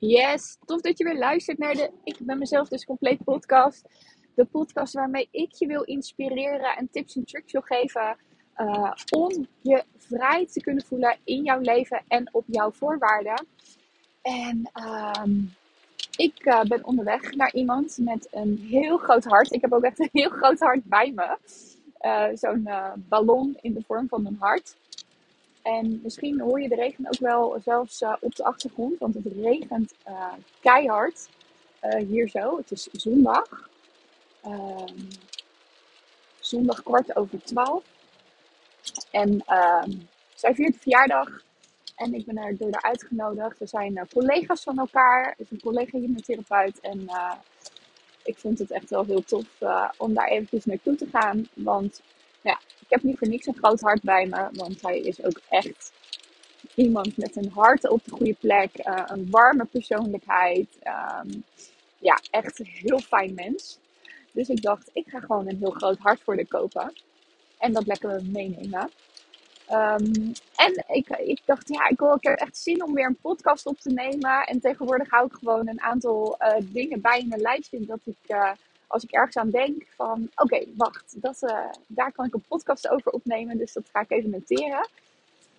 Yes, 0.00 0.58
tof 0.64 0.80
dat 0.80 0.98
je 0.98 1.04
weer 1.04 1.18
luistert 1.18 1.58
naar 1.58 1.74
de 1.74 1.90
Ik 2.04 2.16
ben 2.18 2.38
mezelf 2.38 2.68
dus 2.68 2.84
compleet 2.84 3.24
podcast. 3.24 3.88
De 4.34 4.44
podcast 4.44 4.94
waarmee 4.94 5.28
ik 5.30 5.52
je 5.52 5.66
wil 5.66 5.82
inspireren 5.82 6.76
en 6.76 6.88
tips 6.90 7.16
en 7.16 7.24
tricks 7.24 7.52
wil 7.52 7.60
geven 7.60 8.16
uh, 8.56 8.92
om 9.10 9.46
je 9.60 9.84
vrij 9.96 10.46
te 10.46 10.60
kunnen 10.60 10.84
voelen 10.84 11.18
in 11.24 11.44
jouw 11.44 11.60
leven 11.60 12.02
en 12.08 12.28
op 12.34 12.44
jouw 12.46 12.70
voorwaarden. 12.70 13.46
En 14.22 14.70
um, 15.22 15.54
ik 16.16 16.46
uh, 16.46 16.62
ben 16.62 16.84
onderweg 16.84 17.34
naar 17.34 17.54
iemand 17.54 17.98
met 18.00 18.28
een 18.30 18.66
heel 18.70 18.96
groot 18.96 19.24
hart. 19.24 19.52
Ik 19.52 19.60
heb 19.60 19.72
ook 19.72 19.84
echt 19.84 19.98
een 19.98 20.08
heel 20.12 20.30
groot 20.30 20.58
hart 20.58 20.84
bij 20.84 21.12
me. 21.14 21.36
Uh, 22.00 22.36
Zo'n 22.36 22.68
ballon 23.08 23.58
in 23.60 23.74
de 23.74 23.82
vorm 23.86 24.08
van 24.08 24.26
een 24.26 24.36
hart. 24.40 24.76
En 25.68 26.00
misschien 26.02 26.40
hoor 26.40 26.60
je 26.60 26.68
de 26.68 26.74
regen 26.74 27.06
ook 27.06 27.18
wel 27.18 27.60
zelfs 27.64 28.00
uh, 28.00 28.14
op 28.20 28.34
de 28.36 28.44
achtergrond, 28.44 28.98
want 28.98 29.14
het 29.14 29.26
regent 29.40 29.94
uh, 30.08 30.32
keihard 30.60 31.28
uh, 31.82 32.08
hier 32.08 32.28
zo. 32.28 32.56
Het 32.56 32.70
is 32.70 32.88
zondag. 32.92 33.70
Ehm, 34.42 34.94
zondag 36.40 36.82
kwart 36.82 37.16
over 37.16 37.42
twaalf. 37.42 37.84
En 39.10 39.42
ehm, 39.46 39.90
zij 40.34 40.54
viert 40.54 40.72
de 40.72 40.78
verjaardag. 40.78 41.42
En 41.96 42.14
ik 42.14 42.26
ben 42.26 42.36
er 42.36 42.56
door 42.56 42.72
haar 42.72 42.82
uitgenodigd. 42.82 43.58
We 43.58 43.66
zijn 43.66 44.08
collega's 44.12 44.62
van 44.62 44.78
elkaar. 44.78 45.34
is 45.38 45.50
een 45.50 45.60
collega 45.60 45.98
hypnotherapeut. 45.98 46.80
En 46.80 47.08
ik 48.22 48.38
vond 48.38 48.58
het 48.58 48.70
echt 48.70 48.90
wel 48.90 49.04
heel 49.04 49.24
tof 49.24 49.46
om 49.96 50.14
daar 50.14 50.28
eventjes 50.28 50.64
naartoe 50.64 50.96
te 50.96 51.06
gaan. 51.12 51.48
Want 51.54 52.00
ja, 52.40 52.60
ik 52.80 52.86
heb 52.88 53.02
niet 53.02 53.18
voor 53.18 53.28
niks 53.28 53.46
een 53.46 53.58
groot 53.58 53.80
hart 53.80 54.02
bij 54.02 54.26
me. 54.26 54.48
Want 54.52 54.82
hij 54.82 54.98
is 54.98 55.24
ook 55.24 55.40
echt 55.48 55.92
iemand 56.74 57.16
met 57.16 57.36
een 57.36 57.50
hart 57.50 57.88
op 57.88 58.04
de 58.04 58.10
goede 58.10 58.36
plek. 58.40 58.70
Uh, 58.88 59.02
een 59.06 59.30
warme 59.30 59.64
persoonlijkheid. 59.64 60.78
Um, 61.24 61.44
ja, 61.98 62.18
echt 62.30 62.58
een 62.58 62.66
heel 62.66 62.98
fijn 62.98 63.34
mens. 63.34 63.78
Dus 64.32 64.48
ik 64.48 64.62
dacht, 64.62 64.90
ik 64.92 65.08
ga 65.08 65.20
gewoon 65.20 65.48
een 65.48 65.58
heel 65.58 65.70
groot 65.70 65.98
hart 65.98 66.20
voor 66.22 66.36
de 66.36 66.46
kopen. 66.46 66.92
En 67.58 67.72
dat 67.72 67.86
lekker 67.86 68.22
meenemen. 68.24 68.90
Um, 69.70 70.32
en 70.56 70.84
ik, 70.86 71.08
ik 71.08 71.40
dacht, 71.44 71.68
ja, 71.68 71.88
ik, 71.88 71.98
wil, 71.98 72.14
ik 72.14 72.22
heb 72.22 72.38
echt 72.38 72.56
zin 72.56 72.84
om 72.84 72.94
weer 72.94 73.06
een 73.06 73.20
podcast 73.20 73.66
op 73.66 73.78
te 73.78 73.90
nemen. 73.90 74.46
En 74.46 74.60
tegenwoordig 74.60 75.10
hou 75.10 75.26
ik 75.26 75.32
gewoon 75.32 75.68
een 75.68 75.80
aantal 75.80 76.36
uh, 76.38 76.54
dingen 76.60 77.00
bij 77.00 77.18
in 77.18 77.32
een 77.32 77.40
lijstje. 77.40 77.86
Dat 77.86 78.00
ik, 78.04 78.16
uh, 78.26 78.50
als 78.88 79.02
ik 79.02 79.10
ergens 79.10 79.36
aan 79.36 79.50
denk, 79.50 79.86
van 79.88 80.30
oké, 80.34 80.64
wacht, 80.76 81.22
dat, 81.22 81.42
uh, 81.42 81.70
daar 81.86 82.12
kan 82.12 82.26
ik 82.26 82.34
een 82.34 82.44
podcast 82.48 82.88
over 82.88 83.12
opnemen. 83.12 83.58
Dus 83.58 83.72
dat 83.72 83.88
ga 83.92 84.00
ik 84.00 84.10
even 84.10 84.30
noteren. 84.30 84.88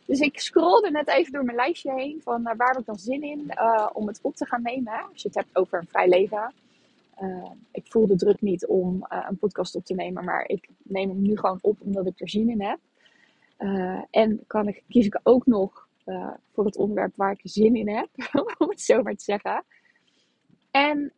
Dus 0.06 0.20
ik 0.20 0.40
scrollde 0.40 0.92
net 0.92 1.08
even 1.08 1.32
door 1.32 1.44
mijn 1.44 1.58
lijstje 1.58 1.94
heen 1.94 2.22
van 2.24 2.40
uh, 2.40 2.54
waar 2.58 2.70
heb 2.70 2.80
ik 2.80 2.86
dan 2.86 2.98
zin 2.98 3.24
in 3.24 3.52
uh, 3.54 3.90
om 3.94 4.08
het 4.08 4.20
op 4.22 4.36
te 4.36 4.46
gaan 4.46 4.62
nemen. 4.62 4.94
Als 5.12 5.22
je 5.22 5.28
het 5.28 5.38
hebt 5.38 5.56
over 5.56 5.80
een 5.80 5.88
vrij 5.88 6.10
leven. 6.10 6.54
Ik 7.72 7.86
voel 7.88 8.08
de 8.08 8.16
druk 8.16 8.42
niet 8.42 8.66
om 8.66 9.06
een 9.10 9.38
podcast 9.38 9.76
op 9.76 9.86
te 9.86 9.94
nemen, 9.94 10.24
maar 10.24 10.48
ik 10.48 10.70
neem 10.84 11.10
hem 11.10 11.22
nu 11.22 11.38
gewoon 11.38 11.58
op 11.62 11.78
omdat 11.80 12.06
ik 12.06 12.20
er 12.20 12.30
zin 12.30 12.50
in 12.50 12.62
heb. 12.62 12.80
en 14.12 14.44
kan 14.48 14.68
ik, 14.68 14.84
kies 14.88 15.06
ik 15.06 15.20
ook 15.24 15.46
nog 15.46 15.88
voor 16.54 16.66
het 16.66 16.78
onderwerp 16.78 17.16
waar 17.16 17.32
ik 17.32 17.40
zin 17.44 17.76
in 17.76 17.90
heb, 17.90 18.10
om 18.58 18.70
het 18.70 18.82
zo 18.82 19.02
maar 19.02 19.16
te 19.16 19.24
zeggen. 19.24 19.64
En 20.72 21.14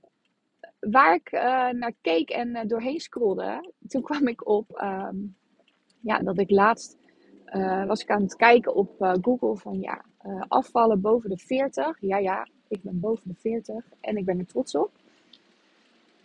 waar 0.89 1.13
ik 1.13 1.31
naar 1.71 1.93
keek 2.01 2.29
en 2.29 2.67
doorheen 2.67 2.99
scrollde, 2.99 3.71
toen 3.87 4.01
kwam 4.01 4.27
ik 4.27 4.47
op 4.47 4.81
um, 4.83 5.35
ja, 5.99 6.19
dat 6.19 6.39
ik 6.39 6.49
laatst 6.49 6.97
uh, 7.53 7.85
was 7.85 8.01
ik 8.01 8.09
aan 8.09 8.21
het 8.21 8.35
kijken 8.35 8.75
op 8.75 9.17
Google 9.21 9.55
van 9.55 9.79
ja, 9.79 10.05
afvallen 10.47 11.01
boven 11.01 11.29
de 11.29 11.37
40. 11.37 11.97
Ja, 11.99 12.17
ja, 12.17 12.47
ik 12.67 12.81
ben 12.81 12.99
boven 12.99 13.27
de 13.27 13.35
40 13.39 13.83
en 14.01 14.17
ik 14.17 14.25
ben 14.25 14.39
er 14.39 14.45
trots 14.45 14.75
op. 14.75 14.91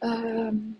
Um, 0.00 0.78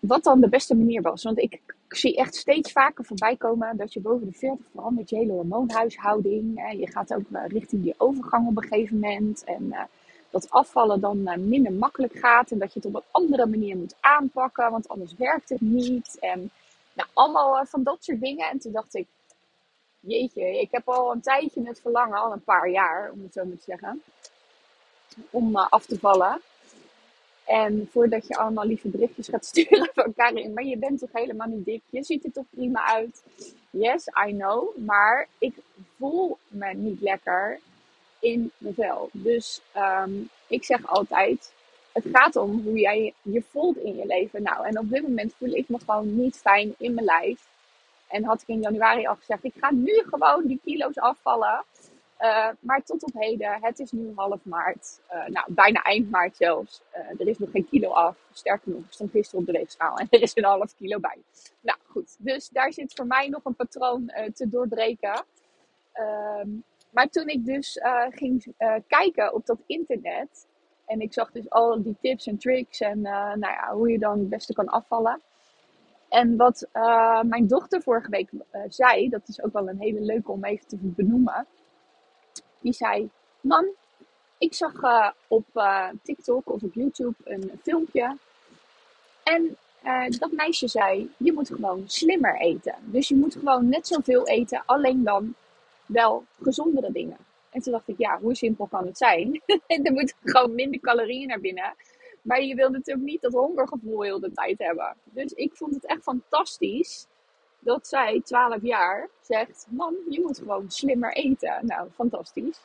wat 0.00 0.24
dan 0.24 0.40
de 0.40 0.48
beste 0.48 0.74
manier 0.74 1.02
was. 1.02 1.22
Want 1.22 1.38
ik, 1.38 1.60
zie 1.88 2.16
echt 2.16 2.34
steeds 2.34 2.72
vaker 2.72 3.04
voorbij 3.04 3.36
komen 3.36 3.76
dat 3.76 3.92
je 3.92 4.00
boven 4.00 4.26
de 4.26 4.32
40 4.32 4.66
verandert 4.72 5.10
je 5.10 5.16
hele 5.16 5.32
hormoonhuishouding. 5.32 6.72
Je 6.78 6.90
gaat 6.90 7.14
ook 7.14 7.26
richting 7.46 7.82
die 7.82 7.94
overgang 7.96 8.48
op 8.48 8.56
een 8.56 8.62
gegeven 8.62 8.98
moment. 8.98 9.44
En 9.44 9.74
dat 10.30 10.50
afvallen 10.50 11.00
dan 11.00 11.48
minder 11.48 11.72
makkelijk 11.72 12.18
gaat. 12.18 12.50
En 12.50 12.58
dat 12.58 12.72
je 12.72 12.80
het 12.80 12.88
op 12.88 12.94
een 12.94 13.08
andere 13.10 13.46
manier 13.46 13.76
moet 13.76 13.96
aanpakken, 14.00 14.70
want 14.70 14.88
anders 14.88 15.14
werkt 15.18 15.48
het 15.48 15.60
niet. 15.60 16.16
En 16.20 16.50
nou, 16.92 17.08
allemaal 17.12 17.58
eh, 17.58 17.66
van 17.66 17.82
dat 17.82 18.04
soort 18.04 18.20
dingen. 18.20 18.48
En 18.48 18.58
toen 18.58 18.72
dacht 18.72 18.94
ik, 18.94 19.06
jeetje, 20.00 20.60
ik 20.60 20.68
heb 20.70 20.88
al 20.88 21.12
een 21.12 21.20
tijdje 21.20 21.66
het 21.66 21.80
verlangen, 21.80 22.18
al 22.18 22.32
een 22.32 22.44
paar 22.44 22.70
jaar, 22.70 23.10
om 23.12 23.22
het 23.22 23.32
zo 23.32 23.44
maar 23.44 23.56
te 23.56 23.64
zeggen, 23.64 24.02
om 25.30 25.56
uh, 25.56 25.66
af 25.68 25.86
te 25.86 25.98
vallen. 25.98 26.40
En 27.44 27.88
voordat 27.90 28.26
je 28.26 28.36
allemaal 28.36 28.66
lieve 28.66 28.88
berichtjes 28.88 29.28
gaat 29.28 29.44
sturen 29.54 29.90
van 29.94 30.14
Karin, 30.14 30.52
maar 30.52 30.64
je 30.64 30.78
bent 30.78 30.98
toch 30.98 31.12
helemaal 31.12 31.48
niet 31.48 31.64
dik, 31.64 31.82
je 31.90 32.04
ziet 32.04 32.24
er 32.24 32.32
toch 32.32 32.44
prima 32.50 32.84
uit. 32.84 33.24
Yes, 33.70 34.06
I 34.28 34.32
know, 34.32 34.76
maar 34.76 35.28
ik 35.38 35.54
voel 35.96 36.38
me 36.48 36.74
niet 36.74 37.00
lekker 37.00 37.60
in 38.20 38.52
mijn 38.58 38.74
vel. 38.74 39.08
Dus 39.12 39.60
um, 39.76 40.28
ik 40.46 40.64
zeg 40.64 40.86
altijd, 40.86 41.52
het 41.92 42.04
gaat 42.12 42.36
om 42.36 42.62
hoe 42.62 42.78
jij 42.78 43.14
je 43.22 43.42
voelt 43.42 43.76
in 43.76 43.96
je 43.96 44.06
leven. 44.06 44.42
Nou, 44.42 44.66
en 44.66 44.78
op 44.78 44.90
dit 44.90 45.02
moment 45.02 45.34
voel 45.38 45.52
ik 45.52 45.68
me 45.68 45.78
gewoon 45.78 46.16
niet 46.16 46.36
fijn 46.36 46.74
in 46.78 46.94
mijn 46.94 47.06
lijf. 47.06 47.48
En 48.08 48.24
had 48.24 48.42
ik 48.42 48.48
in 48.48 48.60
januari 48.60 49.06
al 49.06 49.14
gezegd, 49.14 49.44
ik 49.44 49.54
ga 49.60 49.72
nu 49.72 50.02
gewoon 50.06 50.46
die 50.46 50.60
kilo's 50.64 50.98
afvallen. 50.98 51.64
Uh, 52.20 52.48
maar 52.60 52.82
tot 52.82 53.02
op 53.02 53.12
heden, 53.14 53.58
het 53.60 53.78
is 53.78 53.92
nu 53.92 54.12
half 54.14 54.44
maart. 54.44 55.00
Uh, 55.12 55.26
nou, 55.26 55.46
bijna 55.48 55.82
eind 55.82 56.10
maart 56.10 56.36
zelfs. 56.36 56.82
Uh, 56.94 57.20
er 57.20 57.28
is 57.28 57.38
nog 57.38 57.50
geen 57.50 57.68
kilo 57.68 57.88
af. 57.88 58.16
Sterker 58.32 58.70
nog, 58.70 58.80
ik 58.80 58.92
stond 58.92 59.10
gisteren 59.10 59.40
op 59.40 59.46
de 59.46 59.52
weegschaal 59.52 59.96
en 59.96 60.06
er 60.10 60.22
is 60.22 60.36
een 60.36 60.44
half 60.44 60.74
kilo 60.76 60.98
bij. 60.98 61.18
Nou 61.60 61.78
goed, 61.86 62.16
dus 62.18 62.48
daar 62.48 62.72
zit 62.72 62.92
voor 62.94 63.06
mij 63.06 63.28
nog 63.28 63.44
een 63.44 63.54
patroon 63.54 64.12
te 64.34 64.48
doorbreken. 64.48 65.24
Ehm, 65.92 66.48
maar 66.90 67.08
toen 67.08 67.28
ik 67.28 67.44
dus 67.44 67.80
ging 68.10 68.54
kijken 68.86 69.34
op 69.34 69.46
dat 69.46 69.58
internet, 69.66 70.46
en 70.86 71.00
ik 71.00 71.12
zag 71.12 71.30
dus 71.30 71.50
al 71.50 71.82
die 71.82 71.96
tips 72.00 72.26
en 72.26 72.38
tricks 72.38 72.80
en 72.80 72.98
uh, 72.98 73.12
nou 73.12 73.40
ja, 73.40 73.72
hoe 73.72 73.90
je 73.90 73.98
dan 73.98 74.18
het 74.18 74.28
beste 74.28 74.52
kan 74.52 74.68
afvallen. 74.68 75.20
En 76.08 76.36
wat 76.36 76.68
mijn 77.22 77.46
dochter 77.46 77.82
vorige 77.82 78.10
week 78.10 78.30
zei, 78.68 79.08
dat 79.08 79.28
is 79.28 79.42
ook 79.42 79.52
wel 79.52 79.68
een 79.68 79.80
hele 79.80 80.00
leuke 80.00 80.30
om 80.30 80.44
even 80.44 80.66
te 80.66 80.76
benoemen. 80.80 81.46
Die 82.60 82.72
zei: 82.72 83.10
Man, 83.40 83.66
ik 84.38 84.54
zag 84.54 84.72
op 85.28 85.44
TikTok 86.02 86.52
of 86.52 86.62
op 86.62 86.74
YouTube 86.74 87.14
een 87.24 87.60
filmpje. 87.62 88.16
En 89.22 89.56
dat 90.18 90.32
meisje 90.32 90.68
zei: 90.68 91.10
Je 91.16 91.32
moet 91.32 91.48
gewoon 91.48 91.82
slimmer 91.86 92.40
eten. 92.40 92.74
Dus 92.80 93.08
je 93.08 93.16
moet 93.16 93.34
gewoon 93.34 93.68
net 93.68 93.86
zoveel 93.86 94.26
eten, 94.26 94.62
alleen 94.66 95.04
dan 95.04 95.34
wel 95.92 96.24
gezondere 96.42 96.92
dingen. 96.92 97.16
En 97.50 97.60
toen 97.60 97.72
dacht 97.72 97.88
ik, 97.88 97.98
ja, 97.98 98.18
hoe 98.20 98.34
simpel 98.34 98.66
kan 98.66 98.86
het 98.86 98.98
zijn? 98.98 99.42
er 99.66 99.92
moeten 99.92 100.16
gewoon 100.22 100.54
minder 100.54 100.80
calorieën 100.80 101.26
naar 101.26 101.40
binnen. 101.40 101.74
Maar 102.22 102.42
je 102.42 102.54
wil 102.54 102.70
natuurlijk 102.70 103.06
niet 103.06 103.20
dat 103.20 103.32
hongergevoel 103.32 104.02
heel 104.02 104.20
de 104.20 104.32
tijd 104.32 104.58
hebben. 104.58 104.96
Dus 105.04 105.32
ik 105.32 105.56
vond 105.56 105.74
het 105.74 105.86
echt 105.86 106.02
fantastisch 106.02 107.06
dat 107.58 107.86
zij, 107.86 108.20
12 108.24 108.62
jaar, 108.62 109.08
zegt: 109.20 109.66
Man, 109.70 109.94
je 110.08 110.20
moet 110.20 110.38
gewoon 110.38 110.70
slimmer 110.70 111.12
eten. 111.12 111.66
Nou, 111.66 111.88
fantastisch. 111.94 112.60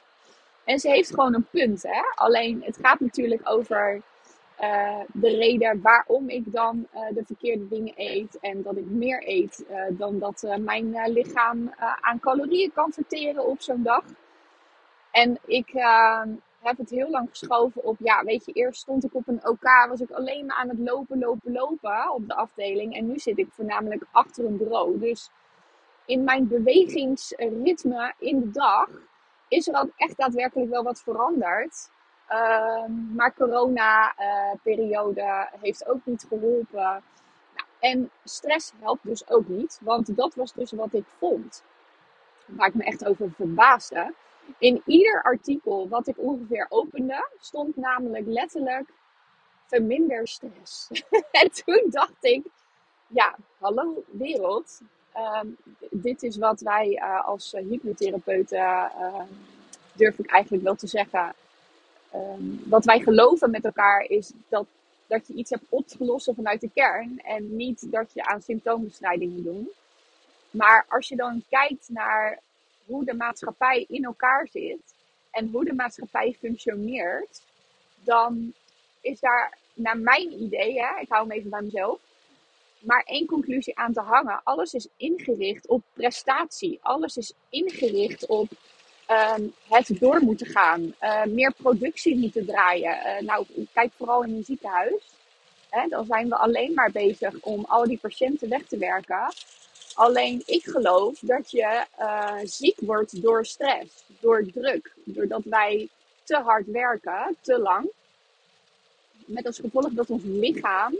En 0.63 0.79
ze 0.79 0.89
heeft 0.89 1.09
gewoon 1.09 1.33
een 1.33 1.47
punt, 1.51 1.83
hè? 1.83 2.01
Alleen 2.15 2.63
het 2.63 2.77
gaat 2.81 2.99
natuurlijk 2.99 3.41
over 3.43 4.01
uh, 4.61 4.99
de 5.13 5.29
reden 5.29 5.81
waarom 5.81 6.29
ik 6.29 6.51
dan 6.51 6.87
uh, 6.93 7.01
de 7.13 7.23
verkeerde 7.25 7.67
dingen 7.67 7.93
eet. 7.95 8.39
En 8.39 8.61
dat 8.61 8.77
ik 8.77 8.85
meer 8.85 9.27
eet 9.27 9.65
uh, 9.69 9.85
dan 9.89 10.19
dat 10.19 10.57
mijn 10.59 11.11
lichaam 11.11 11.73
aan 12.01 12.19
calorieën 12.19 12.71
kan 12.73 12.91
verteren 12.91 13.45
op 13.45 13.61
zo'n 13.61 13.83
dag. 13.83 14.03
En 15.11 15.39
ik 15.45 15.73
uh, 15.73 16.21
heb 16.59 16.77
het 16.77 16.89
heel 16.89 17.09
lang 17.09 17.29
geschoven 17.29 17.83
op, 17.83 17.95
ja, 17.99 18.23
weet 18.23 18.45
je, 18.45 18.51
eerst 18.51 18.81
stond 18.81 19.03
ik 19.03 19.13
op 19.13 19.27
een 19.27 19.47
OK, 19.47 19.87
was 19.89 20.01
ik 20.01 20.11
alleen 20.11 20.45
maar 20.45 20.55
aan 20.55 20.69
het 20.69 20.79
lopen, 20.79 21.19
lopen, 21.19 21.51
lopen 21.51 22.11
op 22.13 22.27
de 22.27 22.35
afdeling. 22.35 22.95
En 22.95 23.07
nu 23.07 23.19
zit 23.19 23.37
ik 23.37 23.47
voornamelijk 23.51 24.03
achter 24.11 24.45
een 24.45 24.57
bureau. 24.57 24.99
Dus 24.99 25.29
in 26.05 26.23
mijn 26.23 26.47
bewegingsritme 26.47 28.13
in 28.19 28.39
de 28.39 28.51
dag 28.51 28.89
is 29.47 29.67
er 29.67 29.81
ook 29.81 29.91
echt 29.95 30.17
daadwerkelijk 30.17 30.69
wel 30.69 30.83
wat 30.83 31.01
veranderd. 31.01 31.89
Uh, 32.29 32.85
maar 33.15 33.33
corona-periode 33.33 35.21
uh, 35.21 35.43
heeft 35.61 35.87
ook 35.87 36.05
niet 36.05 36.25
geholpen. 36.27 37.03
Nou, 37.55 37.67
en 37.79 38.09
stress 38.23 38.73
helpt 38.79 39.03
dus 39.03 39.29
ook 39.29 39.47
niet, 39.47 39.79
want 39.81 40.15
dat 40.15 40.35
was 40.35 40.53
dus 40.53 40.71
wat 40.71 40.93
ik 40.93 41.05
vond. 41.17 41.63
Waar 42.45 42.67
ik 42.67 42.73
me 42.73 42.83
echt 42.83 43.05
over 43.05 43.31
verbaasde. 43.31 44.13
In 44.57 44.81
ieder 44.85 45.23
artikel 45.23 45.87
wat 45.89 46.07
ik 46.07 46.17
ongeveer 46.17 46.65
opende, 46.69 47.29
stond 47.39 47.75
namelijk 47.75 48.25
letterlijk 48.25 48.89
verminder 49.65 50.27
stress. 50.27 50.89
en 51.41 51.51
toen 51.51 51.85
dacht 51.89 52.23
ik, 52.25 52.45
ja, 53.07 53.35
hallo 53.59 54.03
wereld. 54.11 54.81
Uh, 55.15 55.41
dit 55.91 56.23
is 56.23 56.37
wat 56.37 56.61
wij 56.61 56.89
uh, 56.89 57.25
als 57.25 57.51
hypnotherapeuten 57.51 58.57
uh, 58.99 59.21
durf 59.93 60.19
ik 60.19 60.31
eigenlijk 60.31 60.63
wel 60.63 60.75
te 60.75 60.87
zeggen. 60.87 61.33
Um, 62.15 62.61
wat 62.65 62.85
wij 62.85 62.99
geloven 62.99 63.51
met 63.51 63.65
elkaar 63.65 64.01
is 64.01 64.31
dat, 64.49 64.65
dat 65.07 65.27
je 65.27 65.33
iets 65.33 65.49
hebt 65.49 65.65
opgelost 65.69 66.31
vanuit 66.35 66.61
de 66.61 66.69
kern. 66.73 67.19
En 67.23 67.55
niet 67.55 67.91
dat 67.91 68.13
je 68.13 68.25
aan 68.25 68.41
symptoombestrijding 68.41 69.33
moet 69.33 69.43
doen. 69.43 69.69
Maar 70.51 70.85
als 70.89 71.07
je 71.07 71.15
dan 71.15 71.43
kijkt 71.49 71.89
naar 71.89 72.39
hoe 72.85 73.05
de 73.05 73.13
maatschappij 73.13 73.85
in 73.89 74.03
elkaar 74.03 74.47
zit 74.51 74.93
en 75.31 75.49
hoe 75.51 75.65
de 75.65 75.73
maatschappij 75.73 76.35
functioneert, 76.39 77.41
dan 78.03 78.53
is 79.01 79.19
daar, 79.19 79.57
naar 79.73 79.97
mijn 79.97 80.41
idee, 80.41 80.79
hè, 80.79 80.99
ik 81.01 81.09
hou 81.09 81.27
hem 81.27 81.37
even 81.37 81.49
bij 81.49 81.61
mezelf, 81.61 81.99
maar 82.79 83.03
één 83.05 83.25
conclusie 83.25 83.77
aan 83.77 83.93
te 83.93 84.01
hangen. 84.01 84.41
Alles 84.43 84.73
is 84.73 84.87
ingericht 84.97 85.67
op 85.67 85.81
prestatie. 85.93 86.79
Alles 86.81 87.17
is 87.17 87.33
ingericht 87.49 88.25
op 88.25 88.47
um, 89.09 89.53
het 89.69 89.99
door 89.99 90.19
moeten 90.21 90.47
gaan. 90.47 90.95
Uh, 91.01 91.23
meer 91.23 91.53
productie 91.57 92.17
moeten 92.17 92.45
draaien. 92.45 92.97
Uh, 93.05 93.27
nou, 93.27 93.45
kijk 93.73 93.91
vooral 93.97 94.23
in 94.23 94.35
een 94.35 94.43
ziekenhuis. 94.43 95.03
Hè, 95.69 95.87
dan 95.87 96.05
zijn 96.05 96.29
we 96.29 96.35
alleen 96.35 96.73
maar 96.73 96.91
bezig 96.91 97.39
om 97.41 97.65
al 97.67 97.83
die 97.83 97.97
patiënten 97.97 98.49
weg 98.49 98.65
te 98.65 98.77
werken. 98.77 99.33
Alleen 99.93 100.43
ik 100.45 100.63
geloof 100.63 101.19
dat 101.19 101.51
je 101.51 101.85
uh, 101.99 102.37
ziek 102.43 102.79
wordt 102.79 103.21
door 103.21 103.45
stress, 103.45 104.03
door 104.19 104.45
druk, 104.53 104.93
doordat 105.03 105.43
wij 105.43 105.89
te 106.23 106.35
hard 106.35 106.65
werken, 106.67 107.37
te 107.41 107.59
lang. 107.59 107.89
Met 109.25 109.45
als 109.45 109.59
gevolg 109.59 109.89
dat 109.89 110.09
ons 110.09 110.23
lichaam 110.25 110.95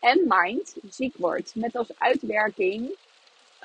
en 0.00 0.24
mind 0.28 0.76
ziek 0.90 1.14
wordt. 1.16 1.54
Met 1.54 1.76
als 1.76 1.88
uitwerking 1.98 2.96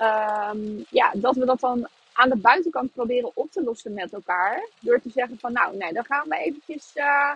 um, 0.00 0.84
ja, 0.90 1.12
dat 1.14 1.34
we 1.34 1.44
dat 1.44 1.60
dan 1.60 1.88
aan 2.14 2.28
de 2.28 2.36
buitenkant 2.36 2.92
proberen 2.92 3.30
op 3.34 3.50
te 3.50 3.62
lossen 3.62 3.94
met 3.94 4.12
elkaar. 4.12 4.68
Door 4.80 5.00
te 5.00 5.10
zeggen 5.10 5.38
van 5.38 5.52
nou, 5.52 5.76
nee, 5.76 5.92
dan 5.92 6.04
gaan 6.04 6.28
we 6.28 6.36
eventjes 6.36 6.90
uh, 6.94 7.32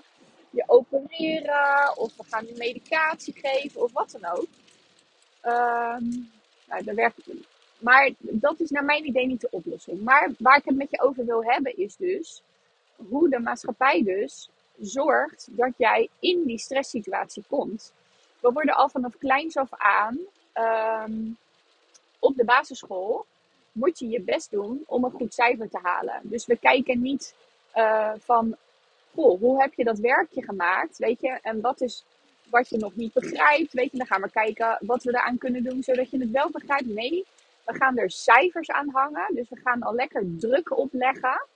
je 0.50 0.64
opereren. 0.66 1.96
Of 1.96 2.16
we 2.16 2.24
gaan 2.28 2.46
je 2.46 2.54
medicatie 2.56 3.34
geven 3.36 3.82
of 3.82 3.92
wat 3.92 4.18
dan 4.20 4.30
ook. 4.30 4.46
Um, 5.42 6.30
nou, 6.64 6.84
daar 6.84 6.94
werkt, 6.94 7.30
maar 7.78 8.10
dat 8.18 8.60
is 8.60 8.70
naar 8.70 8.84
mijn 8.84 9.06
idee 9.06 9.26
niet 9.26 9.40
de 9.40 9.50
oplossing. 9.50 10.00
Maar 10.00 10.30
waar 10.38 10.56
ik 10.56 10.64
het 10.64 10.76
met 10.76 10.90
je 10.90 11.00
over 11.00 11.24
wil 11.24 11.44
hebben 11.44 11.76
is 11.76 11.96
dus 11.96 12.42
hoe 13.08 13.28
de 13.28 13.38
maatschappij 13.38 14.02
dus 14.02 14.48
zorgt 14.80 15.48
dat 15.50 15.72
jij 15.76 16.08
in 16.18 16.44
die 16.44 16.58
stresssituatie 16.58 17.44
komt. 17.48 17.92
We 18.40 18.52
worden 18.52 18.74
al 18.74 18.88
vanaf 18.88 19.18
kleins 19.18 19.56
af 19.56 19.68
aan 19.70 20.18
um, 20.54 21.36
op 22.18 22.36
de 22.36 22.44
basisschool 22.44 23.26
moet 23.78 23.98
je 23.98 24.08
je 24.08 24.20
best 24.20 24.50
doen 24.50 24.82
om 24.86 25.04
een 25.04 25.10
goed 25.10 25.34
cijfer 25.34 25.68
te 25.68 25.78
halen. 25.82 26.20
Dus 26.22 26.46
we 26.46 26.56
kijken 26.56 27.00
niet 27.00 27.34
uh, 27.76 28.12
van, 28.18 28.56
goh, 29.14 29.40
hoe 29.40 29.60
heb 29.60 29.74
je 29.74 29.84
dat 29.84 29.98
werkje 29.98 30.42
gemaakt, 30.42 30.98
weet 30.98 31.20
je? 31.20 31.38
En 31.42 31.60
wat 31.60 31.80
is 31.80 32.04
wat 32.50 32.68
je 32.68 32.78
nog 32.78 32.94
niet 32.94 33.12
begrijpt, 33.12 33.72
weet 33.72 33.90
je? 33.90 33.98
Dan 33.98 34.06
gaan 34.06 34.22
we 34.22 34.30
kijken 34.30 34.78
wat 34.80 35.02
we 35.02 35.10
eraan 35.10 35.38
kunnen 35.38 35.62
doen 35.62 35.82
zodat 35.82 36.10
je 36.10 36.18
het 36.18 36.30
wel 36.30 36.50
begrijpt. 36.50 36.86
Nee, 36.86 37.26
we 37.64 37.74
gaan 37.74 37.98
er 37.98 38.10
cijfers 38.10 38.70
aan 38.70 38.88
hangen. 38.88 39.34
Dus 39.34 39.48
we 39.48 39.56
gaan 39.56 39.82
al 39.82 39.94
lekker 39.94 40.24
druk 40.38 40.78
opleggen. 40.78 41.46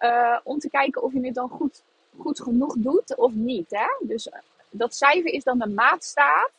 Uh, 0.00 0.38
om 0.42 0.58
te 0.58 0.70
kijken 0.70 1.02
of 1.02 1.12
je 1.12 1.20
het 1.20 1.34
dan 1.34 1.48
goed, 1.48 1.82
goed 2.18 2.40
genoeg 2.40 2.74
doet 2.78 3.16
of 3.16 3.32
niet. 3.32 3.70
Hè? 3.70 4.06
Dus 4.06 4.28
dat 4.70 4.94
cijfer 4.94 5.32
is 5.32 5.44
dan 5.44 5.58
de 5.58 5.68
maatstaaf 5.68 6.50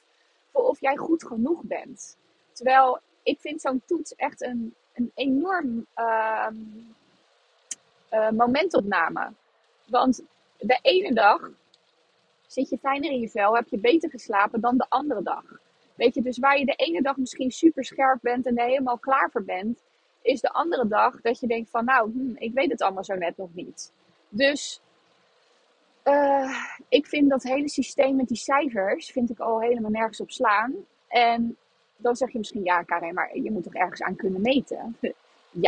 voor 0.51 0.63
of 0.63 0.81
jij 0.81 0.95
goed 0.95 1.25
genoeg 1.25 1.61
bent. 1.63 2.17
Terwijl 2.51 2.99
ik 3.23 3.39
vind 3.39 3.61
zo'n 3.61 3.81
toets 3.85 4.15
echt 4.15 4.41
een, 4.41 4.75
een 4.95 5.11
enorm 5.15 5.85
uh, 5.97 6.47
uh, 8.11 8.29
momentopname. 8.29 9.31
Want 9.85 10.23
de 10.57 10.79
ene 10.81 11.13
dag 11.13 11.49
zit 12.47 12.69
je 12.69 12.77
fijner 12.77 13.11
in 13.11 13.19
je 13.19 13.29
vel, 13.29 13.55
heb 13.55 13.67
je 13.67 13.77
beter 13.77 14.09
geslapen 14.09 14.61
dan 14.61 14.77
de 14.77 14.85
andere 14.89 15.23
dag. 15.23 15.43
Weet 15.95 16.13
je, 16.13 16.21
dus 16.21 16.37
waar 16.37 16.59
je 16.59 16.65
de 16.65 16.75
ene 16.75 17.01
dag 17.01 17.17
misschien 17.17 17.51
super 17.51 17.85
scherp 17.85 18.19
bent 18.21 18.45
en 18.45 18.57
er 18.57 18.65
helemaal 18.65 18.97
klaar 18.97 19.29
voor 19.31 19.43
bent, 19.43 19.83
is 20.21 20.41
de 20.41 20.51
andere 20.51 20.87
dag 20.87 21.21
dat 21.21 21.39
je 21.39 21.47
denkt 21.47 21.69
van 21.69 21.85
nou, 21.85 22.11
hm, 22.11 22.35
ik 22.35 22.53
weet 22.53 22.71
het 22.71 22.81
allemaal 22.81 23.03
zo 23.03 23.15
net 23.15 23.37
nog 23.37 23.49
niet. 23.53 23.91
Dus 24.29 24.81
uh, 26.03 26.65
ik 26.89 27.07
vind 27.07 27.29
dat 27.29 27.43
hele 27.43 27.69
systeem 27.69 28.15
met 28.15 28.27
die 28.27 28.37
cijfers, 28.37 29.11
vind 29.11 29.29
ik 29.29 29.39
al 29.39 29.61
helemaal 29.61 29.91
nergens 29.91 30.21
op 30.21 30.31
slaan. 30.31 30.73
En 31.07 31.57
dan 31.97 32.15
zeg 32.15 32.31
je 32.31 32.37
misschien, 32.37 32.63
ja 32.63 32.83
Karin, 32.83 33.13
maar 33.13 33.37
je 33.37 33.51
moet 33.51 33.63
toch 33.63 33.73
ergens 33.73 34.01
aan 34.01 34.15
kunnen 34.15 34.41
meten? 34.41 34.97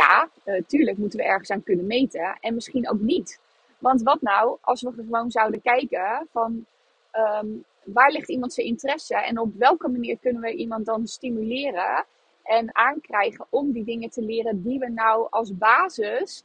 ja, 0.00 0.28
uh, 0.44 0.62
tuurlijk 0.66 0.98
moeten 0.98 1.18
we 1.18 1.24
ergens 1.24 1.50
aan 1.50 1.62
kunnen 1.62 1.86
meten. 1.86 2.38
En 2.40 2.54
misschien 2.54 2.90
ook 2.90 3.00
niet. 3.00 3.40
Want 3.78 4.02
wat 4.02 4.20
nou 4.20 4.58
als 4.60 4.82
we 4.82 4.92
gewoon 4.92 5.30
zouden 5.30 5.62
kijken 5.62 6.26
van 6.30 6.64
um, 7.12 7.64
waar 7.84 8.10
ligt 8.10 8.28
iemand 8.28 8.52
zijn 8.52 8.66
interesse 8.66 9.14
en 9.14 9.38
op 9.38 9.54
welke 9.54 9.88
manier 9.88 10.18
kunnen 10.18 10.42
we 10.42 10.54
iemand 10.54 10.86
dan 10.86 11.06
stimuleren 11.06 12.04
en 12.42 12.76
aankrijgen 12.76 13.46
om 13.50 13.72
die 13.72 13.84
dingen 13.84 14.10
te 14.10 14.22
leren 14.22 14.62
die 14.62 14.78
we 14.78 14.88
nou 14.88 15.26
als 15.30 15.56
basis 15.56 16.44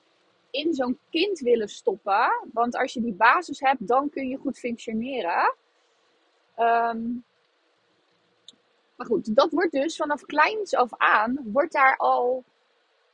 in 0.51 0.73
zo'n 0.73 0.97
kind 1.09 1.39
willen 1.39 1.69
stoppen. 1.69 2.31
Want 2.53 2.77
als 2.77 2.93
je 2.93 3.01
die 3.01 3.13
basis 3.13 3.59
hebt, 3.59 3.87
dan 3.87 4.09
kun 4.09 4.27
je 4.27 4.37
goed 4.37 4.59
functioneren. 4.59 5.55
Um, 6.57 7.23
maar 8.95 9.07
goed, 9.07 9.35
dat 9.35 9.51
wordt 9.51 9.71
dus 9.71 9.95
vanaf 9.95 10.21
kleins 10.21 10.75
af 10.75 10.89
aan, 10.97 11.39
wordt 11.43 11.73
daar 11.73 11.97
al 11.97 12.43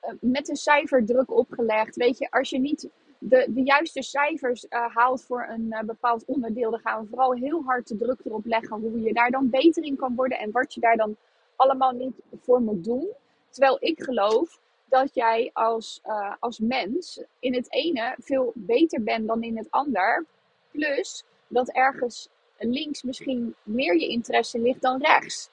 uh, 0.03 0.13
met 0.21 0.49
een 0.49 0.55
cijfer 0.55 1.05
druk 1.05 1.31
opgelegd. 1.31 1.95
Weet 1.95 2.17
je, 2.17 2.31
als 2.31 2.49
je 2.49 2.59
niet 2.59 2.89
de, 3.17 3.47
de 3.49 3.63
juiste 3.63 4.01
cijfers 4.01 4.65
uh, 4.69 4.95
haalt 4.95 5.23
voor 5.23 5.47
een 5.49 5.65
uh, 5.69 5.79
bepaald 5.79 6.25
onderdeel, 6.25 6.71
dan 6.71 6.79
gaan 6.79 7.01
we 7.01 7.07
vooral 7.09 7.33
heel 7.33 7.63
hard 7.63 7.87
de 7.87 7.97
druk 7.97 8.19
erop 8.23 8.45
leggen 8.45 8.79
hoe 8.79 9.01
je 9.01 9.13
daar 9.13 9.31
dan 9.31 9.49
beter 9.49 9.83
in 9.83 9.95
kan 9.95 10.15
worden 10.15 10.39
en 10.39 10.51
wat 10.51 10.73
je 10.73 10.81
daar 10.81 10.97
dan 10.97 11.15
allemaal 11.55 11.91
niet 11.91 12.15
voor 12.41 12.61
moet 12.61 12.83
doen. 12.83 13.07
Terwijl 13.49 13.77
ik 13.79 14.03
geloof 14.03 14.59
dat 14.85 15.15
jij 15.15 15.49
als, 15.53 16.01
als 16.39 16.59
mens 16.59 17.23
in 17.39 17.53
het 17.53 17.73
ene 17.73 18.15
veel 18.17 18.51
beter 18.55 19.03
bent 19.03 19.27
dan 19.27 19.43
in 19.43 19.57
het 19.57 19.71
ander. 19.71 20.25
Plus 20.71 21.23
dat 21.47 21.69
ergens 21.69 22.29
links 22.57 23.03
misschien 23.03 23.55
meer 23.63 23.99
je 23.99 24.07
interesse 24.07 24.59
ligt 24.59 24.81
dan 24.81 25.01
rechts. 25.01 25.49